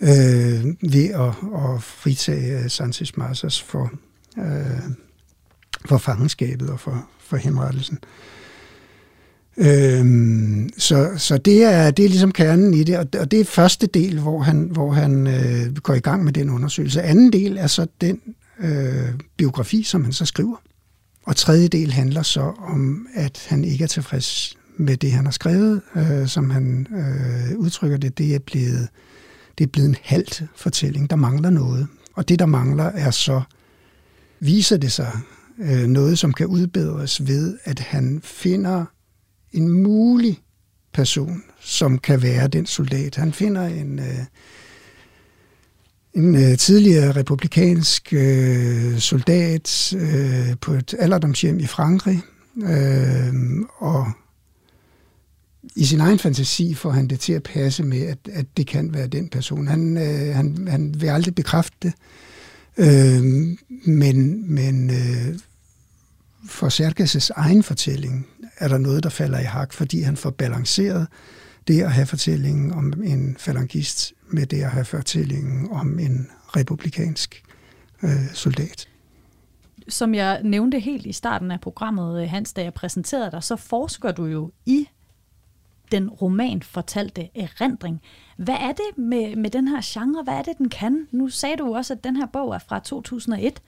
[0.00, 1.28] øh, ved at,
[1.74, 3.90] at fritage øh, Sanchez Marsas for,
[4.38, 4.90] øh,
[5.86, 7.98] for fangenskabet og for, for henrettelsen.
[9.56, 13.86] Øhm, så så det, er, det er ligesom kernen i det, og det er første
[13.86, 17.02] del, hvor han, hvor han øh, går i gang med den undersøgelse.
[17.02, 18.20] Anden del er så den
[18.60, 20.56] øh, biografi, som han så skriver.
[21.26, 25.32] Og tredje del handler så om, at han ikke er tilfreds med det, han har
[25.32, 28.18] skrevet, øh, som han øh, udtrykker det.
[28.18, 28.88] Det er blevet
[29.58, 31.10] det er blevet en halvt fortælling.
[31.10, 31.86] Der mangler noget.
[32.14, 33.42] Og det, der mangler, er så,
[34.40, 35.12] viser det sig
[35.58, 38.84] øh, noget, som kan udbedres ved, at han finder
[39.52, 40.42] en mulig
[40.92, 43.16] person, som kan være den soldat.
[43.16, 44.24] Han finder en, øh,
[46.14, 52.20] en øh, tidligere republikansk øh, soldat øh, på et alderdomshjem i Frankrig,
[52.62, 53.34] øh,
[53.78, 54.12] og
[55.76, 58.94] i sin egen fantasi får han det til at passe med, at, at det kan
[58.94, 59.68] være den person.
[59.68, 61.92] Han, øh, han, han vil aldrig bekræfte det,
[62.78, 63.22] øh,
[63.86, 65.38] men, men øh,
[66.48, 68.26] for Serkes' egen fortælling
[68.58, 71.06] er der noget, der falder i hak, fordi han får balanceret
[71.68, 77.42] det at have fortællingen om en falangist med det at have fortællingen om en republikansk
[78.02, 78.88] øh, soldat.
[79.88, 83.56] Som jeg nævnte helt i starten af programmet, øh, Hans, da jeg præsenterede dig, så
[83.56, 84.88] forsker du jo i
[85.92, 88.02] den roman fortalte erindring.
[88.36, 90.22] Hvad er det med, med den her genre?
[90.22, 91.08] Hvad er det, den kan?
[91.10, 93.62] Nu sagde du også, at den her bog er fra 2001.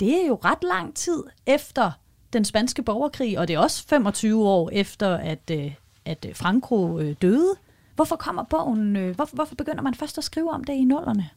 [0.00, 1.90] Det er jo ret lang tid efter
[2.32, 5.72] den spanske borgerkrig, og det er også 25 år efter, at, øh,
[6.04, 7.54] at Franco øh, døde.
[7.96, 11.28] Hvorfor kommer bogen, hvorfor, hvorfor begynder man først at skrive om det i nullerne?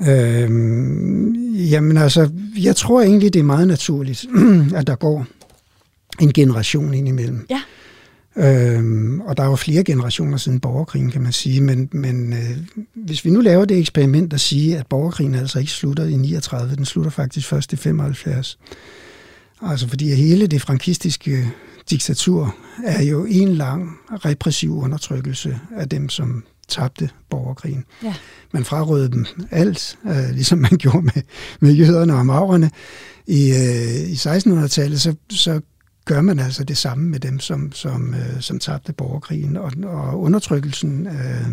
[0.00, 4.26] Øhm, jamen altså, jeg tror egentlig, det er meget naturligt,
[4.78, 5.26] at der går
[6.20, 7.46] en generation ind imellem.
[7.50, 7.62] Ja.
[8.36, 11.60] Øhm, og der er jo flere generationer siden borgerkrigen, kan man sige.
[11.60, 12.58] Men, men øh,
[12.94, 16.76] hvis vi nu laver det eksperiment at sige, at borgerkrigen altså ikke slutter i 39,
[16.76, 18.58] den slutter faktisk først i 75.
[19.62, 21.50] Altså fordi hele det frankistiske
[21.90, 27.84] diktatur er jo en lang repressiv undertrykkelse af dem, som tabte borgerkrigen.
[28.02, 28.14] Ja.
[28.52, 31.22] Man frarøvede dem alt, øh, ligesom man gjorde med,
[31.60, 32.70] med jøderne og maurerne.
[33.26, 35.60] I, øh, i 1600-tallet, så, så
[36.04, 39.56] gør man altså det samme med dem, som, som, øh, som tabte borgerkrigen.
[39.56, 41.46] Og, og undertrykkelsen øh,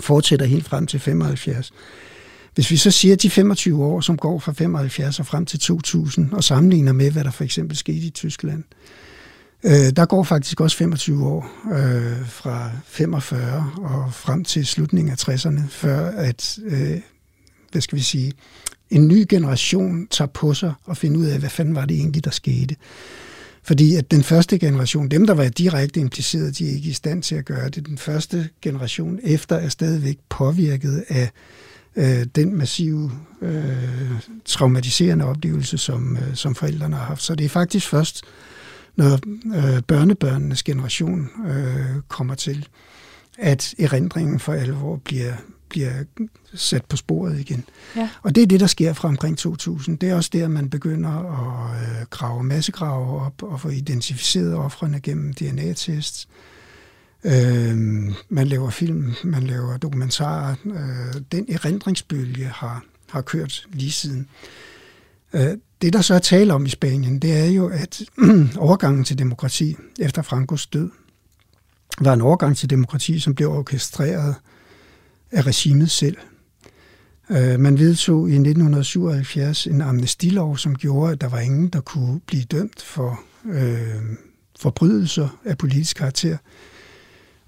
[0.00, 1.72] fortsætter helt frem til 75.
[2.54, 6.32] Hvis vi så siger de 25 år, som går fra 75 og frem til 2000,
[6.32, 8.64] og sammenligner med, hvad der for eksempel skete i Tyskland,
[9.64, 15.28] øh, der går faktisk også 25 år øh, fra 45 og frem til slutningen af
[15.28, 17.00] 60'erne, før at, øh,
[17.72, 18.32] hvad skal vi sige,
[18.90, 22.24] en ny generation tager på sig og finder ud af, hvad fanden var det egentlig,
[22.24, 22.76] der skete.
[23.68, 27.22] Fordi at den første generation, dem der var direkte impliceret, de er ikke i stand
[27.22, 27.86] til at gøre det.
[27.86, 31.30] Den første generation efter er stadigvæk påvirket af
[31.96, 37.22] øh, den massive øh, traumatiserende oplevelse, som, øh, som forældrene har haft.
[37.22, 38.22] Så det er faktisk først,
[38.96, 39.12] når
[39.56, 42.68] øh, børnebørnenes generation øh, kommer til,
[43.38, 45.34] at erindringen for alvor bliver,
[45.68, 45.92] bliver
[46.54, 47.64] sat på sporet igen.
[47.96, 48.08] Ja.
[48.22, 49.98] Og det er det, der sker fra omkring 2000.
[49.98, 55.00] Det er også der, man begynder at øh, grave massegrave op og få identificeret offrene
[55.00, 56.28] gennem DNA-tests.
[57.24, 57.76] Øh,
[58.28, 60.54] man laver film, man laver dokumentarer.
[60.64, 64.28] Øh, den erindringsbølge har, har kørt lige siden.
[65.32, 68.02] Øh, det, der så er tale om i Spanien, det er jo, at
[68.56, 70.90] overgangen til demokrati efter Francos død
[72.00, 74.34] var en overgang til demokrati, som blev orkestreret
[75.30, 76.16] af regimet selv.
[77.30, 82.20] Øh, man vedtog i 1977 en amnestilov, som gjorde, at der var ingen, der kunne
[82.26, 84.02] blive dømt for øh,
[84.60, 86.36] forbrydelser af politisk karakter.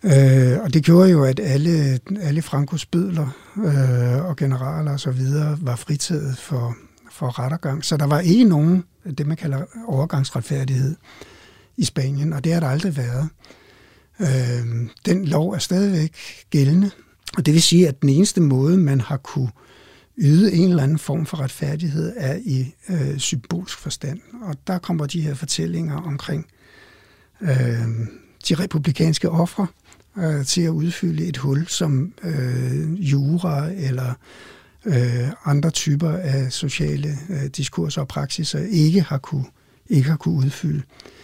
[0.04, 5.20] Øh, og det gjorde jo, at alle, alle Frankos bødler øh, og generaler osv.
[5.60, 6.76] var fritaget for,
[7.10, 7.84] for rettergang.
[7.84, 8.84] Så der var ikke nogen,
[9.18, 10.96] det man kalder overgangsretfærdighed
[11.76, 13.28] i Spanien, og det har der aldrig været.
[14.20, 16.16] Øh, den lov er stadigvæk
[16.50, 16.90] gældende,
[17.36, 19.50] og det vil sige, at den eneste måde, man har kunne
[20.18, 24.20] yde en eller anden form for retfærdighed, er i øh, symbolsk forstand.
[24.42, 26.46] Og der kommer de her fortællinger omkring
[27.40, 27.48] øh,
[28.48, 29.66] de republikanske ofre
[30.18, 34.14] øh, til at udfylde et hul, som øh, jura eller
[34.84, 39.46] øh, andre typer af sociale øh, diskurser og praksiser ikke har kunne,
[39.88, 40.78] ikke har kunne udfylde.
[40.78, 41.19] Øh,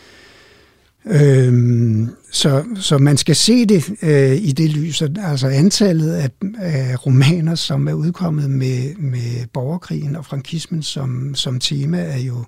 [1.06, 7.06] Øhm, så, så man skal se det øh, i det lys, altså antallet af, af
[7.06, 12.44] romaner, som er udkommet med, med borgerkrigen og frankismen som, som tema, er jo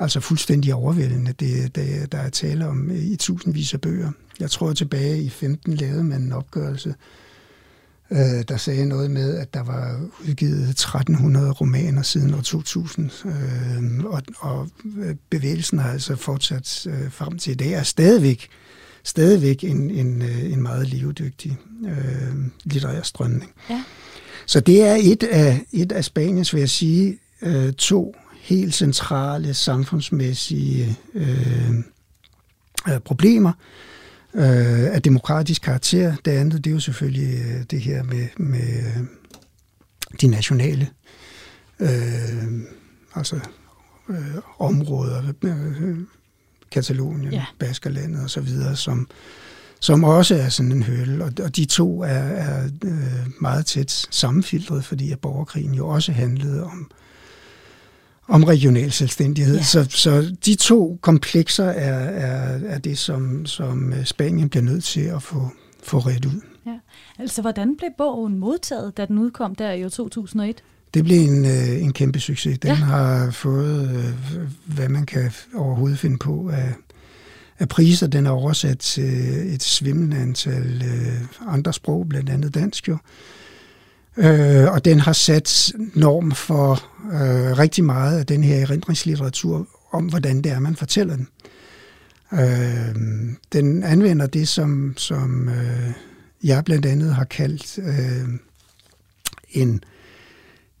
[0.00, 1.32] altså fuldstændig overvældende.
[1.40, 4.10] Det, det, der er tale om i tusindvis af bøger.
[4.40, 6.94] Jeg tror tilbage i 15 lavede man en opgørelse, øh,
[8.48, 14.22] der sagde noget med, at der var udgivet 1300 romaner siden år 2000, øh, og,
[14.38, 14.68] og
[15.30, 18.48] bevægelsen har altså fortsat øh, frem til i dag, er stadigvæk,
[19.04, 23.52] stadigvæk en, en, øh, en meget levedygtig øh, litterær strømning.
[23.70, 23.82] Ja.
[24.46, 29.54] Så det er et af, et af Spaniens, vil jeg sige, øh, to helt centrale
[29.54, 31.70] samfundsmæssige øh,
[32.88, 33.52] øh, problemer,
[34.34, 36.16] øh, af demokratisk karakter.
[36.24, 39.04] Det andet, det er jo selvfølgelig øh, det her med, med øh,
[40.20, 40.88] de nationale
[41.80, 42.62] øh,
[43.14, 43.40] altså
[44.08, 45.98] øh, områder, øh,
[46.70, 47.44] Katalonien, ja.
[47.58, 49.08] Baskerlandet osv., som,
[49.80, 51.22] som også er sådan en høl.
[51.22, 56.12] Og, og de to er, er øh, meget tæt sammenfiltret, fordi at borgerkrigen jo også
[56.12, 56.90] handlede om
[58.30, 59.56] om regional selvstændighed.
[59.56, 59.62] Ja.
[59.62, 65.00] Så, så de to komplekser er, er, er det, som, som Spanien bliver nødt til
[65.00, 65.50] at få,
[65.82, 66.40] få ret ud.
[66.66, 66.78] Ja.
[67.18, 70.62] Altså, hvordan blev bogen modtaget, da den udkom der i 2001?
[70.94, 72.58] Det blev en, øh, en kæmpe succes.
[72.58, 72.74] Den ja.
[72.74, 76.74] har fået, øh, hvad man kan overhovedet finde på af,
[77.58, 78.06] af priser.
[78.06, 82.92] Den er oversat til et svimlende antal øh, andre sprog, blandt andet dansk jo.
[82.92, 82.98] Øh,
[84.72, 86.72] og den har sat norm for
[87.12, 91.28] øh, rigtig meget af den her erindringslitteratur om, hvordan det er, man fortæller den.
[92.32, 92.94] Øh,
[93.52, 95.92] den anvender det, som, som øh,
[96.44, 98.28] jeg blandt andet har kaldt øh,
[99.50, 99.84] en,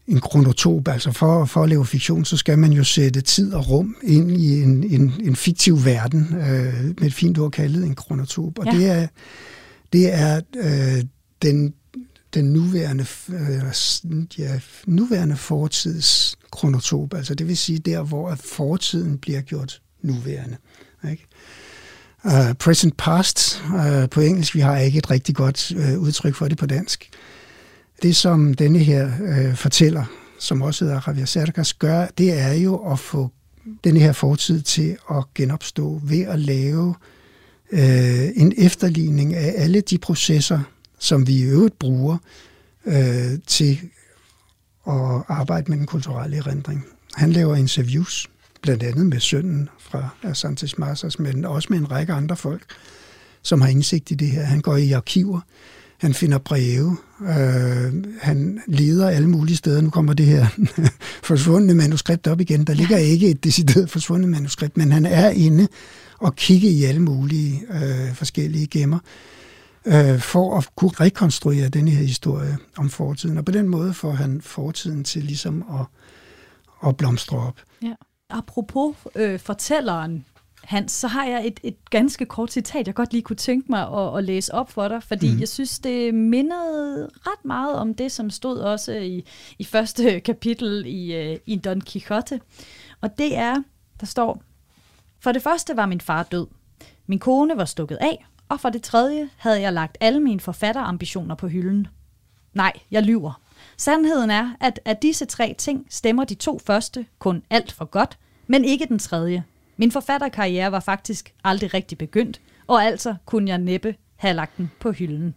[0.06, 0.88] en kronotop.
[0.88, 4.30] Altså for, for at lave fiktion, så skal man jo sætte tid og rum ind
[4.30, 8.58] i en, en, en fiktiv verden, øh, med et fint ord kaldet en kronotop.
[8.58, 8.72] Og ja.
[8.72, 9.06] det er,
[9.92, 11.04] det er øh,
[11.42, 11.74] den
[12.34, 13.62] den nuværende, øh,
[14.38, 20.56] ja, nuværende fortids kronotop, altså det vil sige der, hvor fortiden bliver gjort nuværende.
[21.10, 21.26] Ikke?
[22.24, 26.48] Uh, present past uh, på engelsk, vi har ikke et rigtig godt uh, udtryk for
[26.48, 27.10] det på dansk.
[28.02, 30.04] Det, som denne her uh, fortæller,
[30.38, 33.30] som også hedder Javier Cercas, gør, det er jo at få
[33.84, 36.94] denne her fortid til at genopstå ved at lave
[37.72, 37.78] uh,
[38.36, 40.60] en efterligning af alle de processer,
[41.00, 42.16] som vi i øvrigt bruger
[42.86, 43.80] øh, til
[44.86, 46.84] at arbejde med den kulturelle erindring.
[47.14, 48.30] Han laver interviews,
[48.62, 52.62] blandt andet med sønnen fra Santos Marsas, men også med en række andre folk,
[53.42, 54.42] som har indsigt i det her.
[54.42, 55.40] Han går i arkiver,
[55.98, 59.80] han finder breve, øh, han leder alle mulige steder.
[59.80, 60.46] Nu kommer det her
[61.30, 62.64] forsvundne manuskript op igen.
[62.64, 65.68] Der ligger ikke et decideret forsvundet manuskript, men han er inde
[66.18, 68.98] og kigger i alle mulige øh, forskellige gemmer
[69.86, 73.38] øh, for at kunne rekonstruere den her historie om fortiden.
[73.38, 75.86] Og på den måde får han fortiden til ligesom at,
[76.88, 77.60] at blomstre op.
[77.82, 77.94] Ja.
[78.30, 80.24] Apropos øh, fortælleren,
[80.64, 83.88] Hans, så har jeg et, et ganske kort citat, jeg godt lige kunne tænke mig
[83.88, 85.40] at, at læse op for dig, fordi mm.
[85.40, 89.24] jeg synes, det mindede ret meget om det, som stod også i,
[89.58, 92.40] i første kapitel i, øh, i Don Quixote.
[93.00, 93.62] Og det er,
[94.00, 94.42] der står,
[95.20, 96.46] For det første var min far død.
[97.06, 101.34] Min kone var stukket af, og for det tredje havde jeg lagt alle mine forfatterambitioner
[101.34, 101.86] på hylden.
[102.54, 103.40] Nej, jeg lyver.
[103.76, 108.18] Sandheden er, at af disse tre ting stemmer de to første kun alt for godt,
[108.46, 109.44] men ikke den tredje.
[109.76, 114.70] Min forfatterkarriere var faktisk aldrig rigtig begyndt, og altså kunne jeg næppe have lagt den
[114.80, 115.34] på hylden.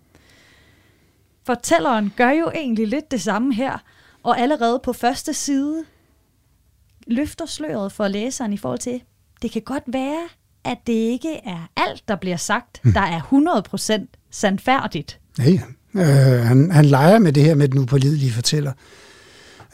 [1.43, 3.77] Fortælleren gør jo egentlig lidt det samme her,
[4.23, 5.85] og allerede på første side
[7.07, 9.03] løfter sløret for læseren i forhold til,
[9.41, 10.29] det kan godt være,
[10.65, 12.93] at det ikke er alt, der bliver sagt, hmm.
[12.93, 13.21] der er
[14.01, 15.19] 100% sandfærdigt.
[15.37, 15.59] Nej,
[15.95, 18.71] øh, han, han leger med det her med den upålidelige fortæller.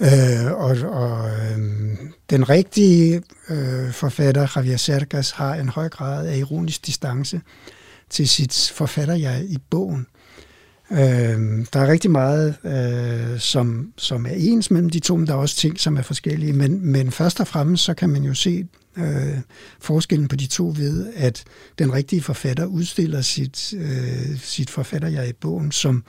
[0.02, 1.58] Øh, og og øh,
[2.30, 7.41] den rigtige øh, forfatter, Javier Cercas, har en høj grad af ironisk distance
[8.10, 10.08] til sit forfatterjeg i bogen.
[10.91, 10.97] Øh,
[11.73, 15.38] der er rigtig meget, øh, som, som er ens mellem de to, men der er
[15.38, 16.54] også ting, som er forskellige.
[16.54, 18.67] Men, men først og fremmest, så kan man jo se
[18.99, 19.39] øh,
[19.79, 21.43] forskellen på de to ved, at
[21.79, 26.03] den rigtige forfatter udstiller sit, øh, sit forfatterjeg i bogen som,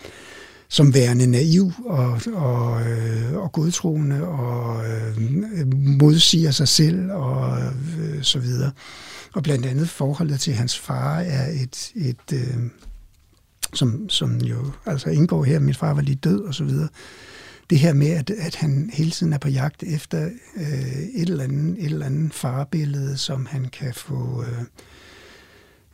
[0.68, 5.16] som værende naiv og, og, øh, og godtroende og øh,
[5.74, 7.62] modsiger sig selv og
[8.00, 8.70] øh, så videre.
[9.34, 12.56] Og blandt andet forholdet til hans far er et, et øh,
[13.74, 16.88] som, som jo altså indgår her, min far var lige død og så videre.
[17.70, 21.44] Det her med, at, at han hele tiden er på jagt efter øh, et, eller
[21.44, 24.64] andet, et eller andet farbillede, som han kan få øh,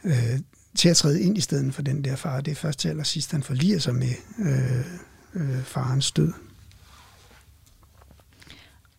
[0.05, 0.41] øh,
[0.77, 2.41] til at træde ind i stedet for den der far.
[2.41, 4.87] Det er først til allersidst, han forliger sig med øh,
[5.35, 6.33] øh, farens død.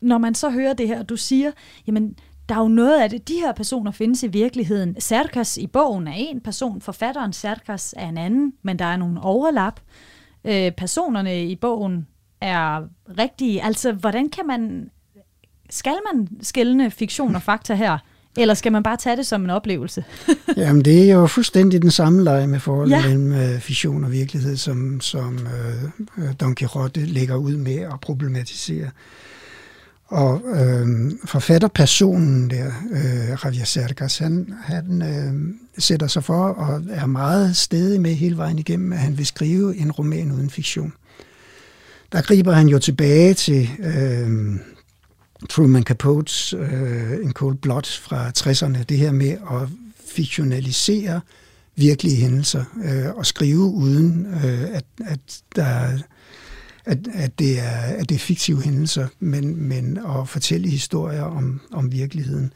[0.02, 1.52] Når man så hører det her, du siger,
[1.88, 2.16] jamen
[2.50, 5.02] der er jo noget af det, de her personer findes i virkeligheden.
[5.02, 9.22] Serkas i bogen er en person, forfatteren Serkas er en anden, men der er nogle
[9.22, 9.80] overlap.
[10.46, 12.08] Øh, personerne i bogen
[12.42, 12.82] er
[13.20, 13.64] rigtige.
[13.64, 14.90] Altså, hvordan kan man...
[15.70, 17.98] Skal man skældne fiktion og fakta her?
[18.38, 20.04] Eller skal man bare tage det som en oplevelse?
[20.58, 23.02] Jamen, det er jo fuldstændig den samme leg med forholdet ja.
[23.02, 25.40] mellem øh, fiktion og virkelighed, som, som
[26.18, 28.90] øh, Don Quixote lægger ud med at problematisere.
[30.08, 37.06] Og øh, forfatterpersonen der, øh, Javier Sergas, han, han øh, sætter sig for og er
[37.06, 40.94] meget stedig med hele vejen igennem, at han vil skrive en roman uden fiktion.
[42.12, 44.60] Der griber han jo tilbage til øh,
[45.50, 49.70] Truman Capotes øh, En Cold Blood fra 60'erne, det her med at
[50.08, 51.22] fiktionalisere
[51.76, 55.20] virkelige hændelser øh, og skrive uden, øh, at, at
[55.56, 55.98] der
[56.86, 61.62] at, at, det er, at det er fiktive hændelser, men, men at fortælle historier om,
[61.72, 62.54] om virkeligheden.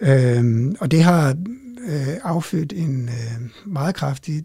[0.00, 1.36] Øh, og det har
[1.88, 4.44] øh, affødt en øh, meget kraftig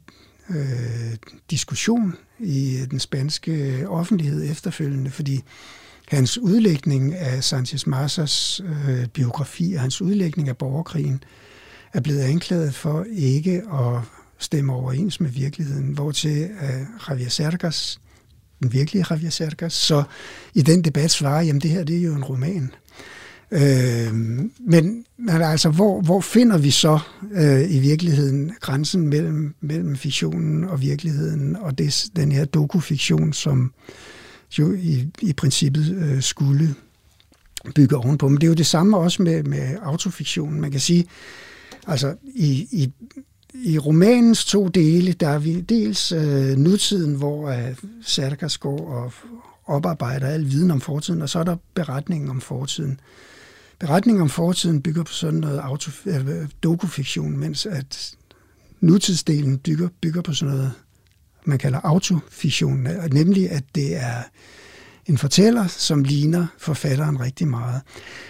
[0.50, 1.16] øh,
[1.52, 5.44] diskussion i den spanske offentlighed efterfølgende, fordi
[6.08, 11.24] hans udlægning af Sanchez Massas øh, biografi og hans udlægning af borgerkrigen
[11.94, 14.02] er blevet anklaget for ikke at
[14.38, 18.00] stemme overens med virkeligheden, hvor til øh, Javier Sergas
[18.60, 20.04] den virkelige Javier Cercas, så
[20.54, 22.72] i den debat svarer, jamen det her det er jo en roman.
[23.52, 27.00] Øh, men, men altså, hvor, hvor finder vi så
[27.32, 33.74] øh, i virkeligheden grænsen mellem, mellem fiktionen og virkeligheden, og det, den her dokufiktion, som
[34.60, 36.76] jo i, i princippet øh, skulle
[37.76, 38.28] bygge ovenpå.
[38.30, 40.62] Men det er jo det samme også med, med autofiktionen.
[40.62, 41.06] Man kan sige,
[41.88, 42.92] altså i, i
[43.54, 49.14] i romanens to dele, der er vi dels øh, nutiden, hvor øh, Sarkas går og
[49.66, 53.00] oparbejder al viden om fortiden, og så er der beretningen om fortiden.
[53.80, 58.16] Beretningen om fortiden bygger på sådan noget auto, øh, dokufiktion, mens at
[58.80, 60.72] nutidsdelen bygger, bygger på sådan noget,
[61.46, 64.24] man kalder autofiktion, nemlig at det er
[65.06, 67.82] en fortæller, som ligner forfatteren rigtig meget.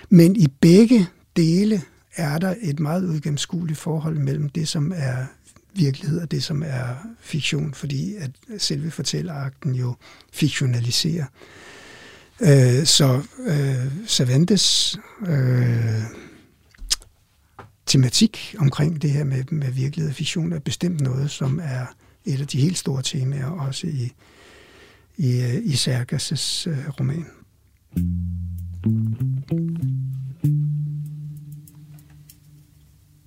[0.10, 1.82] Men i begge dele
[2.16, 5.26] er der et meget udgennemskueligt forhold mellem det, som er
[5.74, 9.96] virkelighed og det, som er fiktion, fordi at selve fortællerakten jo
[10.34, 11.26] fiktionaliserer.
[12.42, 16.04] Øh, så øh, Cervantes øh,
[17.86, 21.86] tematik omkring det her med, med virkelighed og fiktion er bestemt noget, som er
[22.26, 24.12] et af de helt store temaer også i,
[25.18, 27.26] i, øh, i Sergas' øh, roman.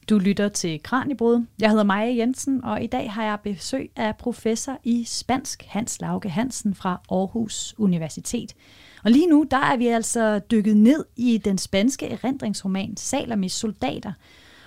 [0.08, 1.46] Du lytter til Kranjebrud.
[1.58, 6.00] Jeg hedder Maja Jensen, og i dag har jeg besøg af professor i spansk Hans
[6.00, 8.54] Lauke Hansen fra Aarhus Universitet.
[9.04, 14.12] Og lige nu, der er vi altså dykket ned i den spanske erindringsroman Salamis soldater.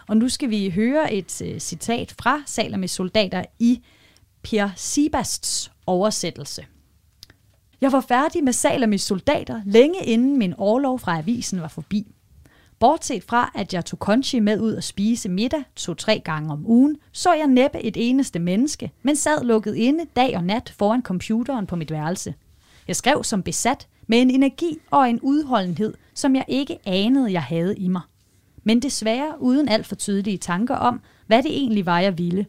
[0.08, 3.82] Og nu skal vi høre et uh, citat fra Salamis soldater i
[4.44, 6.66] Per Sibasts oversættelse.
[7.82, 12.08] Jeg var færdig med Salamis soldater længe inden min overlov fra avisen var forbi.
[12.80, 16.98] Bortset fra, at jeg tog Conchi med ud og spise middag to-tre gange om ugen,
[17.12, 21.68] så jeg næppe et eneste menneske, men sad lukket inde dag og nat foran computeren
[21.68, 22.34] på mit værelse.
[22.88, 27.43] Jeg skrev som besat, med en energi og en udholdenhed, som jeg ikke anede, jeg
[27.43, 28.01] havde i mig.
[28.64, 32.45] Men desværre uden alt for tydelige tanker om, hvad det egentlig var, jeg ville.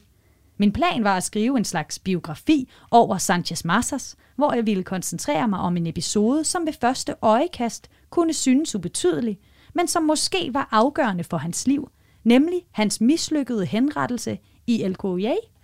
[0.58, 5.48] Min plan var at skrive en slags biografi over Sanchez Massas, hvor jeg ville koncentrere
[5.48, 9.38] mig om en episode, som ved første øjekast kunne synes ubetydelig,
[9.74, 11.90] men som måske var afgørende for hans liv,
[12.24, 15.55] nemlig hans mislykkede henrettelse i El Coyote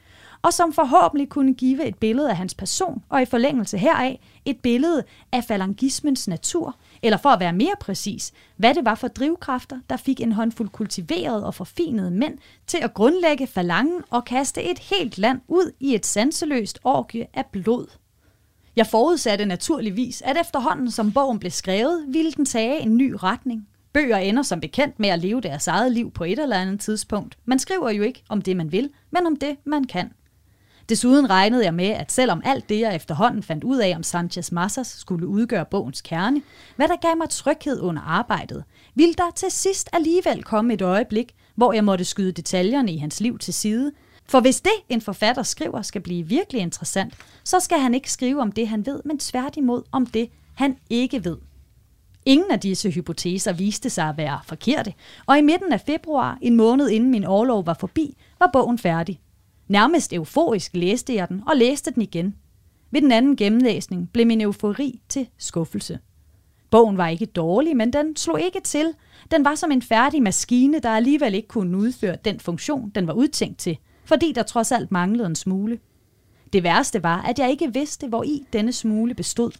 [0.43, 4.59] og som forhåbentlig kunne give et billede af hans person, og i forlængelse heraf et
[4.63, 9.81] billede af falangismens natur, eller for at være mere præcis, hvad det var for drivkræfter,
[9.91, 14.79] der fik en håndfuld kultiverede og forfinede mænd til at grundlægge falangen og kaste et
[14.79, 17.87] helt land ud i et sanseløst orgie af blod.
[18.77, 23.69] Jeg forudsatte naturligvis, at efterhånden som bogen blev skrevet, ville den tage en ny retning,
[23.93, 27.39] Bøger ender som bekendt med at leve deres eget liv på et eller andet tidspunkt.
[27.45, 30.11] Man skriver jo ikke om det, man vil, men om det, man kan.
[30.89, 34.53] Desuden regnede jeg med, at selvom alt det, jeg efterhånden fandt ud af om Sanchez
[34.53, 36.43] Massas skulle udgøre bogens kerne,
[36.77, 38.65] hvad der gav mig tryghed under arbejdet,
[38.95, 43.21] ville der til sidst alligevel komme et øjeblik, hvor jeg måtte skyde detaljerne i hans
[43.21, 43.93] liv til side.
[44.29, 47.15] For hvis det, en forfatter skriver, skal blive virkelig interessant,
[47.45, 51.25] så skal han ikke skrive om det, han ved, men tværtimod om det, han ikke
[51.25, 51.37] ved.
[52.27, 54.95] Ingen af disse hypoteser viste sig at være forkerte,
[55.27, 59.21] og i midten af februar, en måned inden min overlov var forbi, var bogen færdig.
[59.69, 62.35] Nærmest euforisk læste jeg den og læste den igen.
[62.91, 65.99] Ved den anden gennemlæsning blev min eufori til skuffelse.
[66.71, 68.95] Bogen var ikke dårlig, men den slog ikke til.
[69.31, 73.13] Den var som en færdig maskine, der alligevel ikke kunne udføre den funktion, den var
[73.13, 75.79] udtænkt til, fordi der trods alt manglede en smule.
[76.53, 79.53] Det værste var, at jeg ikke vidste, hvor i denne smule bestod.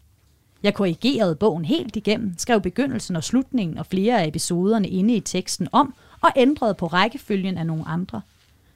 [0.63, 5.21] Jeg korrigerede bogen helt igennem, skrev begyndelsen og slutningen og flere af episoderne inde i
[5.21, 8.21] teksten om, og ændrede på rækkefølgen af nogle andre.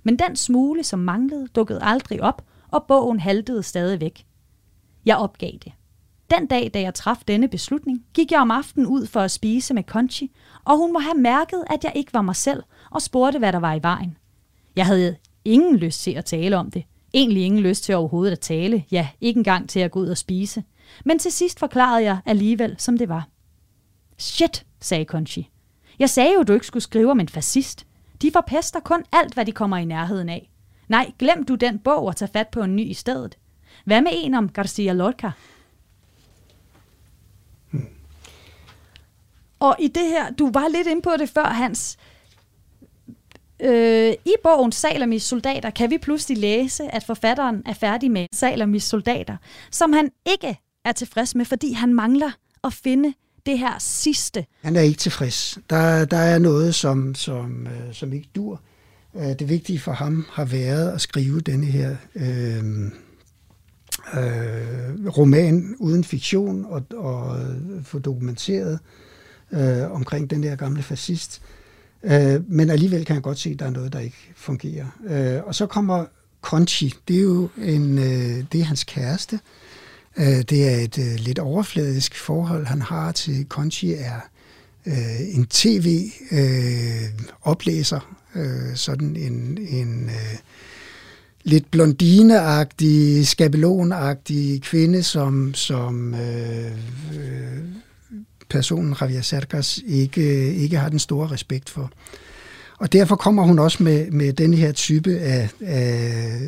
[0.07, 4.27] Men den smule, som manglede, dukkede aldrig op, og bogen haltede stadig væk.
[5.07, 5.73] Jeg opgav det.
[6.31, 9.75] Den dag, da jeg traf denne beslutning, gik jeg om aftenen ud for at spise
[9.75, 10.33] med Conchi,
[10.65, 13.59] og hun må have mærket, at jeg ikke var mig selv, og spurgte, hvad der
[13.59, 14.17] var i vejen.
[14.77, 16.85] Jeg havde ingen lyst til at tale om det.
[17.15, 20.19] Egentlig ingen lyst til overhovedet at tale, ja, ikke engang til at gå ud og
[20.19, 20.65] spise.
[21.05, 23.29] Men til sidst forklarede jeg alligevel, som det var.
[24.19, 25.51] Shit, sagde Conchi.
[25.99, 27.86] Jeg sagde jo, du ikke skulle skrive om en fascist.
[28.23, 30.51] De forpester kun alt, hvad de kommer i nærheden af.
[30.89, 33.39] Nej, glem du den bog og tag fat på en ny i stedet.
[33.85, 35.31] Hvad med en om Garcia Lorca?
[37.71, 37.89] Hmm.
[39.59, 41.99] Og i det her, du var lidt inde på det før, Hans.
[43.61, 48.85] Øh, I bogen Salamis soldater kan vi pludselig læse, at forfatteren er færdig med Salamis
[48.85, 49.37] soldater,
[49.71, 52.31] som han ikke er tilfreds med, fordi han mangler
[52.65, 53.15] at finde
[53.47, 54.47] det her sidste.
[54.63, 55.59] Han er ikke tilfreds.
[55.71, 58.61] Der, der er noget, som, som, øh, som ikke dur.
[59.17, 62.65] Øh, det vigtige for ham har været at skrive denne her øh,
[64.15, 67.39] øh, roman uden fiktion og, og
[67.83, 68.79] få dokumenteret
[69.53, 71.43] øh, omkring den der gamle fascist.
[72.03, 74.87] Øh, men alligevel kan jeg godt se, at der er noget, der ikke fungerer.
[75.07, 76.05] Øh, og så kommer
[76.43, 76.95] Conchi.
[77.09, 79.37] Det er jo en, øh, det er hans kæreste.
[79.37, 79.41] Øh,
[80.19, 84.21] Øh, det er et øh, lidt overfladisk forhold, han har til Conchi, er
[84.87, 86.17] øh, en tv-oplæser,
[88.35, 90.39] øh, øh, sådan en, en øh,
[91.43, 96.73] lidt blondineagtig, skabelonagtig kvinde, som, som øh,
[97.15, 97.63] øh,
[98.51, 101.91] personen Javier Cercas ikke, ikke har den store respekt for.
[102.79, 106.41] Og derfor kommer hun også med, med den her type af, af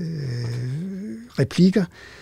[1.38, 1.82] replikker.
[1.82, 2.17] Øh,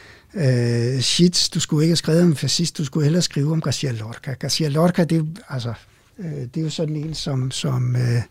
[1.01, 4.33] shit, du skulle ikke have skrevet om fascist, du skulle hellere skrive om Garcia Lorca.
[4.33, 5.73] Garcia Lorca, det altså,
[6.19, 8.23] øh, det er jo sådan en, som, som øh,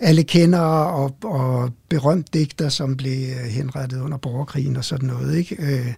[0.00, 5.36] alle kender, og, og berømt digter, som blev henrettet under borgerkrigen og sådan noget.
[5.36, 5.56] Ikke?
[5.60, 5.94] Øh,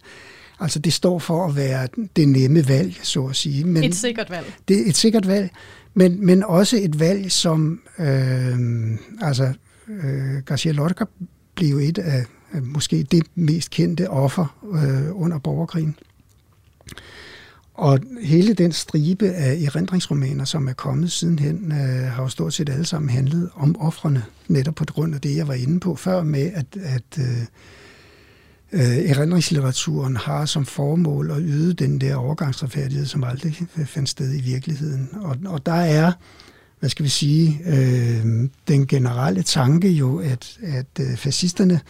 [0.61, 3.65] Altså det står for at være det nemme valg, så at sige.
[3.65, 4.55] Men et sikkert valg.
[4.69, 5.51] Det er et sikkert valg,
[5.95, 8.57] men, men også et valg, som øh,
[9.21, 9.53] altså
[9.89, 11.05] øh, Garcia Lorca
[11.55, 12.25] blev et af
[12.55, 15.97] Øh, måske det mest kendte offer øh, under borgerkrigen.
[17.75, 22.69] Og hele den stribe af erindringsromaner, som er kommet sidenhen, øh, har jo stort set
[22.69, 26.23] alle sammen handlet om offrene, netop på grund af det, jeg var inde på før
[26.23, 27.39] med, at, at øh,
[28.73, 34.41] øh, erindringslitteraturen har som formål at yde den der overgangsretfærdighed, som aldrig fandt sted i
[34.41, 35.09] virkeligheden.
[35.13, 36.13] Og, og der er,
[36.81, 41.81] hvad skal vi sige, øh, den generelle tanke jo, at, at øh, fascisterne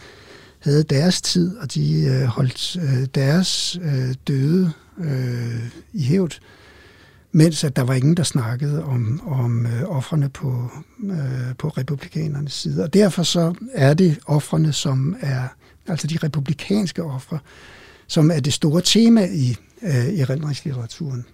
[0.65, 6.31] havde deres tid, og de øh, holdt øh, deres øh, døde øh, i hævd,
[7.31, 10.69] mens at der var ingen, der snakkede om, om øh, offrene på,
[11.03, 12.83] øh, på republikanernes side.
[12.83, 15.47] Og derfor så er det offrene, som er
[15.87, 17.39] altså de republikanske ofre,
[18.07, 21.25] som er det store tema i øh, erindringslitteraturen.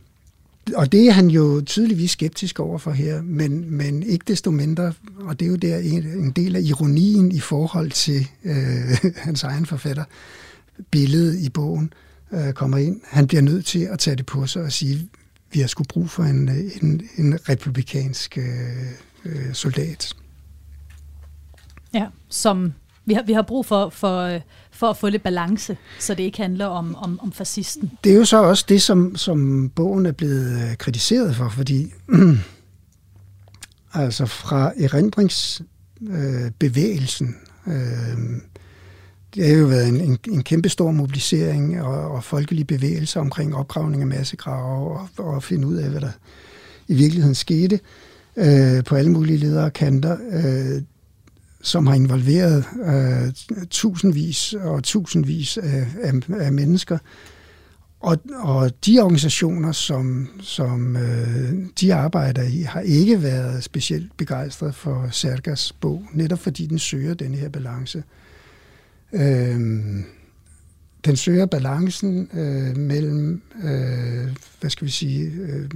[0.76, 5.40] Og det er han jo tydeligvis skeptisk overfor her, men, men ikke desto mindre, og
[5.40, 9.66] det er jo der en, en del af ironien i forhold til øh, hans egen
[9.66, 10.04] forfatter,
[10.92, 11.94] billedet i bogen
[12.32, 13.02] øh, kommer ind.
[13.06, 15.10] Han bliver nødt til at tage det på sig og sige,
[15.54, 16.50] vi har sgu brug for en,
[16.82, 18.46] en, en republikansk øh,
[19.26, 20.14] øh soldat.
[21.94, 22.74] Ja, som
[23.06, 24.42] vi har, vi har brug for, for, øh,
[24.82, 27.92] for at få lidt balance, så det ikke handler om, om, om fascisten.
[28.04, 31.94] Det er jo så også det, som, som bogen er blevet øh, kritiseret for, fordi
[33.94, 37.36] altså fra erindringsbevægelsen,
[37.68, 38.18] øh,
[39.36, 43.56] det har jo været en, en, en kæmpe stor mobilisering og, og folkelige bevægelser omkring
[43.56, 46.12] opgravning af massegrave og, og finde ud af, hvad der
[46.88, 47.80] i virkeligheden skete
[48.36, 50.18] øh, på alle mulige ledere kanter.
[50.32, 50.82] Øh,
[51.62, 53.34] som har involveret øh,
[53.70, 56.98] tusindvis og tusindvis af, af, af mennesker.
[58.00, 64.74] Og, og de organisationer, som, som øh, de arbejder i, har ikke været specielt begejstrede
[64.74, 68.04] for Sergas bog, netop fordi den søger den her balance.
[69.14, 69.60] Øh,
[71.06, 75.70] den søger balancen øh, mellem, øh, hvad skal vi sige, øh,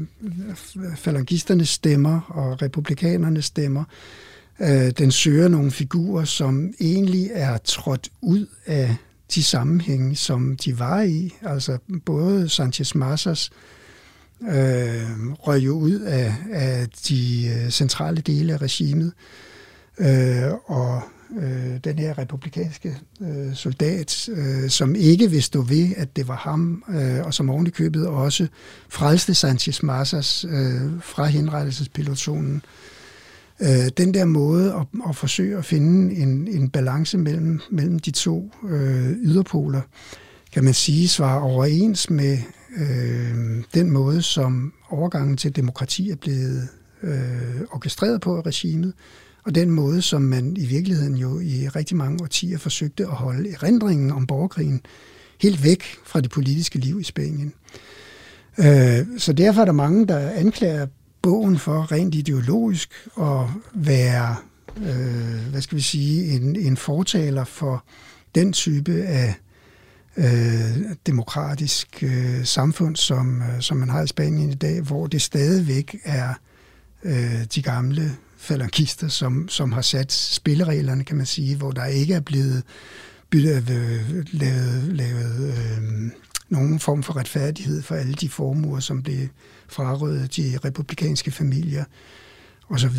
[0.95, 8.09] falangisternes stemmer og republikanernes stemmer, Øh, Øh, den søger nogle figurer, som egentlig er trådt
[8.21, 8.95] ud af
[9.35, 11.35] de sammenhænge, som de var i.
[11.41, 13.49] Altså både Sanchez Massas
[14.41, 19.11] øh, røg jo ud af, af de øh, centrale dele af regimet,
[19.97, 21.01] øh, og
[21.41, 26.35] øh, den her republikanske øh, soldat, øh, som ikke vil stå ved, at det var
[26.35, 28.47] ham, øh, og som ovenikøbet også
[28.89, 32.61] frelste Sanchez Massas øh, fra henrettelsespilotonen, øh,
[33.61, 38.11] øh, den der måde at, at forsøge at finde en, en balance mellem, mellem de
[38.11, 39.81] to øh, yderpoler,
[40.53, 42.37] kan man sige, svarer overens med
[42.77, 46.67] øh, den måde, som overgangen til demokrati er blevet
[47.03, 48.93] øh, orkestreret på af regimet,
[49.43, 53.51] og den måde, som man i virkeligheden jo i rigtig mange årtier forsøgte at holde
[53.51, 54.81] erindringen om borgerkrigen
[55.41, 57.53] helt væk fra det politiske liv i Spanien.
[58.57, 60.87] Øh, så derfor er der mange, der anklager
[61.25, 64.35] bogen for rent ideologisk at være,
[64.77, 67.83] øh, hvad skal vi sige, en, en fortaler for
[68.35, 69.35] den type af
[70.17, 75.21] øh, demokratisk øh, samfund, som, øh, som man har i Spanien i dag, hvor det
[75.21, 76.33] stadigvæk er
[77.03, 82.13] øh, de gamle falangister, som, som har sat spillereglerne, kan man sige, hvor der ikke
[82.13, 82.63] er blevet
[83.29, 86.11] byttet, øh, lavet, lavet øh,
[86.49, 89.27] nogen form for retfærdighed for alle de formuer, som blev
[89.67, 91.83] frarøvet de republikanske familier
[92.69, 92.95] osv.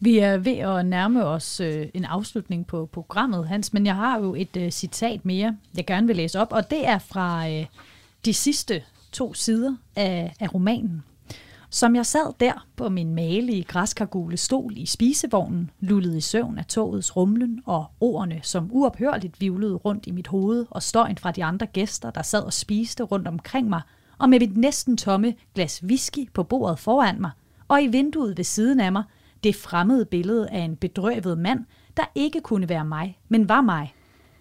[0.00, 4.18] Vi er ved at nærme os øh, en afslutning på programmet, Hans, men jeg har
[4.18, 7.66] jo et øh, citat mere, jeg gerne vil læse op, og det er fra øh,
[8.24, 11.02] de sidste to sider af, af romanen.
[11.70, 16.66] Som jeg sad der på min malige græskargule stol i spisevognen, lullede i søvn af
[16.66, 21.44] togets rumlen og ordene, som uophørligt vivlede rundt i mit hoved og støjen fra de
[21.44, 23.82] andre gæster, der sad og spiste rundt omkring mig,
[24.18, 27.30] og med mit næsten tomme glas whisky på bordet foran mig,
[27.68, 29.04] og i vinduet ved siden af mig,
[29.44, 31.64] det fremmede billede af en bedrøvet mand,
[31.96, 33.94] der ikke kunne være mig, men var mig.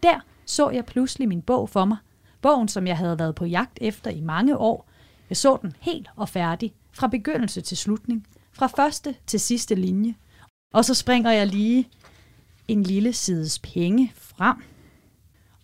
[0.04, 1.98] Der så jeg pludselig min bog for mig,
[2.42, 4.90] bogen som jeg havde været på jagt efter i mange år.
[5.30, 10.16] Jeg så den helt og færdig, fra begyndelse til slutning, fra første til sidste linje.
[10.74, 11.90] Og så springer jeg lige
[12.68, 14.58] en lille sides penge frem.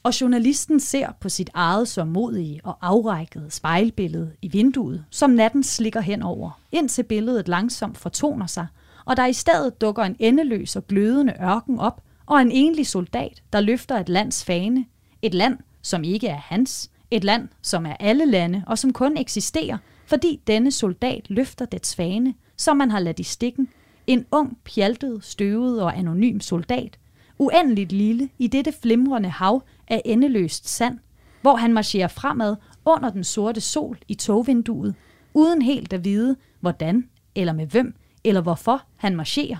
[0.07, 5.63] Og journalisten ser på sit eget så modige og afrækkede spejlbillede i vinduet, som natten
[5.63, 8.67] slikker henover, indtil billedet langsomt fortoner sig,
[9.05, 13.43] og der i stedet dukker en endeløs og glødende ørken op, og en enlig soldat,
[13.53, 14.85] der løfter et lands fane.
[15.21, 16.91] Et land, som ikke er hans.
[17.11, 21.95] Et land, som er alle lande, og som kun eksisterer, fordi denne soldat løfter dets
[21.95, 23.67] fane, som man har ladt i stikken.
[24.07, 26.97] En ung, pjaltet, støvet og anonym soldat,
[27.39, 30.99] uendeligt lille i dette flimrende hav af endeløst sand,
[31.41, 34.95] hvor han marcherer fremad under den sorte sol i togvinduet,
[35.33, 39.57] uden helt at vide, hvordan eller med hvem eller hvorfor han marcherer,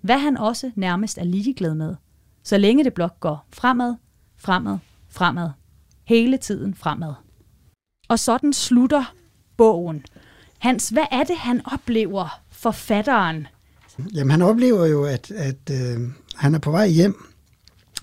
[0.00, 1.96] hvad han også nærmest er ligeglad med,
[2.42, 3.94] så længe det blot går fremad,
[4.36, 5.50] fremad, fremad,
[6.04, 7.14] hele tiden fremad.
[8.08, 9.14] Og sådan slutter
[9.56, 10.04] bogen.
[10.58, 13.46] Hans, hvad er det, han oplever, forfatteren?
[14.14, 16.00] Jamen, han oplever jo, at, at øh,
[16.34, 17.24] han er på vej hjem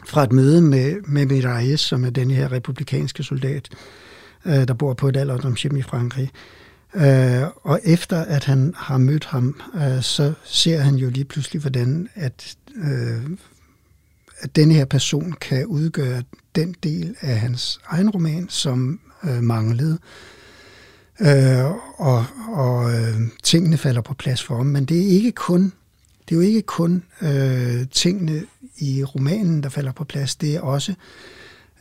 [0.05, 3.69] fra et møde med, med Miralles, som er den her republikanske soldat,
[4.45, 6.31] øh, der bor på et alderdomshjem i Frankrig.
[6.95, 11.61] Øh, og efter at han har mødt ham, øh, så ser han jo lige pludselig,
[11.61, 13.29] hvordan at, øh,
[14.39, 16.23] at denne her person kan udgøre
[16.55, 19.97] den del af hans egen roman, som øh, manglede.
[21.21, 21.65] Øh,
[21.97, 24.65] og og øh, tingene falder på plads for ham.
[24.65, 25.73] Men det er ikke kun
[26.29, 28.43] det er jo ikke kun øh, tingene
[28.77, 30.35] i romanen, der falder på plads.
[30.35, 30.93] Det er også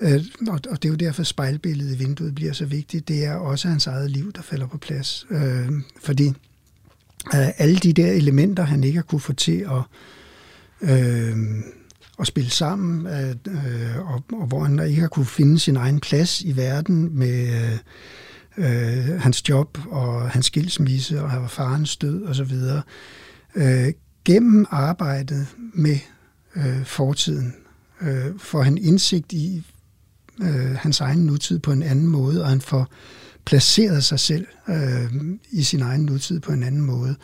[0.01, 3.09] Øh, og, og det er jo derfor spejlbilledet i vinduet bliver så vigtigt.
[3.09, 5.27] Det er også hans eget liv, der falder på plads.
[5.31, 5.69] Øh,
[6.03, 6.29] fordi
[7.35, 9.83] øh, alle de der elementer, han ikke har kunne få til at,
[10.91, 11.37] øh,
[12.19, 16.41] at spille sammen, øh, og, og hvor han ikke har kunne finde sin egen plads
[16.41, 22.55] i verden med øh, øh hans job og hans skilsmisse og farens død osv.,
[23.55, 23.93] øh,
[24.25, 25.99] gennem arbejdet med
[26.57, 27.55] øh, fortiden
[28.01, 29.63] øh, får han indsigt i,
[30.43, 32.89] øh, hans egen nutid på en anden måde, og han får
[33.45, 35.15] placeret sig selv øh,
[35.51, 37.17] i sin egen nutid på en anden måde.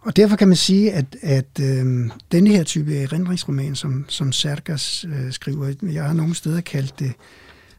[0.00, 5.04] Og derfor kan man sige, at, at øh, den her type erindringsroman, som, som Sergas
[5.04, 7.12] øh, skriver, jeg har nogle steder kaldt det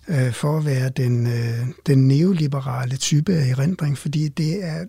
[0.08, 4.86] øh, for at være den, øh, den neoliberale type af erindring, fordi det er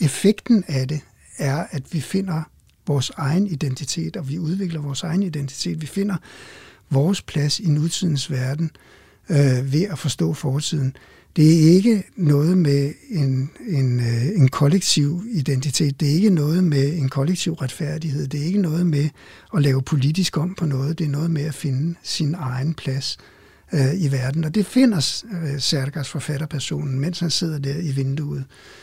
[0.00, 1.00] effekten af det
[1.38, 2.42] er, at vi finder
[2.90, 5.80] vores egen identitet, og vi udvikler vores egen identitet.
[5.80, 6.16] Vi finder
[6.90, 8.70] vores plads i nutidens verden,
[9.28, 10.96] øh, ved at forstå fortiden.
[11.36, 16.00] Det er ikke noget med en, en, øh, en kollektiv identitet.
[16.00, 18.28] Det er ikke noget med en kollektiv retfærdighed.
[18.28, 19.08] Det er ikke noget med
[19.54, 20.98] at lave politisk om på noget.
[20.98, 23.18] Det er noget med at finde sin egen plads
[23.72, 24.44] øh, i verden.
[24.44, 28.79] Og det finder øh, Sergas forfatterpersonen, mens han sidder der i vinduet øh,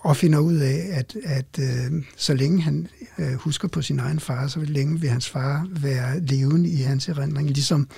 [0.00, 4.20] og finder ud af, at, at øh, så længe han øh, husker på sin egen
[4.20, 7.88] far, så vil længe vil hans far være levende i hans erindring, ligesom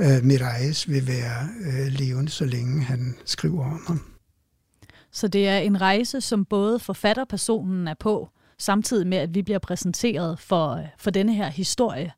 [0.00, 4.00] øh, Mirais vil være øh, levende, så længe han skriver om ham.
[5.12, 9.58] Så det er en rejse, som både forfatterpersonen er på, samtidig med, at vi bliver
[9.58, 12.12] præsenteret for, for denne her historie,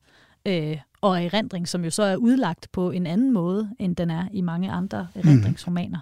[0.46, 4.28] øh, og erindring, som jo så er udlagt på en anden måde, end den er
[4.32, 6.00] i mange andre erindringsromaner.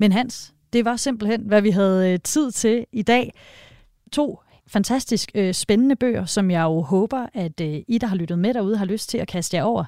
[0.00, 3.34] Men Hans, det var simpelthen, hvad vi havde øh, tid til i dag.
[4.12, 8.38] To fantastisk øh, spændende bøger, som jeg jo håber, at øh, I, der har lyttet
[8.38, 9.84] med derude, har lyst til at kaste jer over.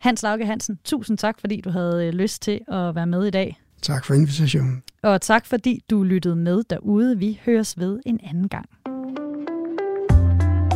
[0.00, 3.30] Hans Lauke Hansen, tusind tak, fordi du havde øh, lyst til at være med i
[3.30, 3.60] dag.
[3.82, 4.82] Tak for invitationen.
[5.02, 7.18] Og tak, fordi du lyttede med derude.
[7.18, 8.68] Vi høres ved en anden gang.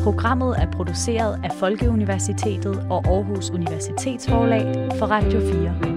[0.02, 5.95] Programmet er produceret af Folkeuniversitetet og Aarhus Universitetsforlag for Radio 4.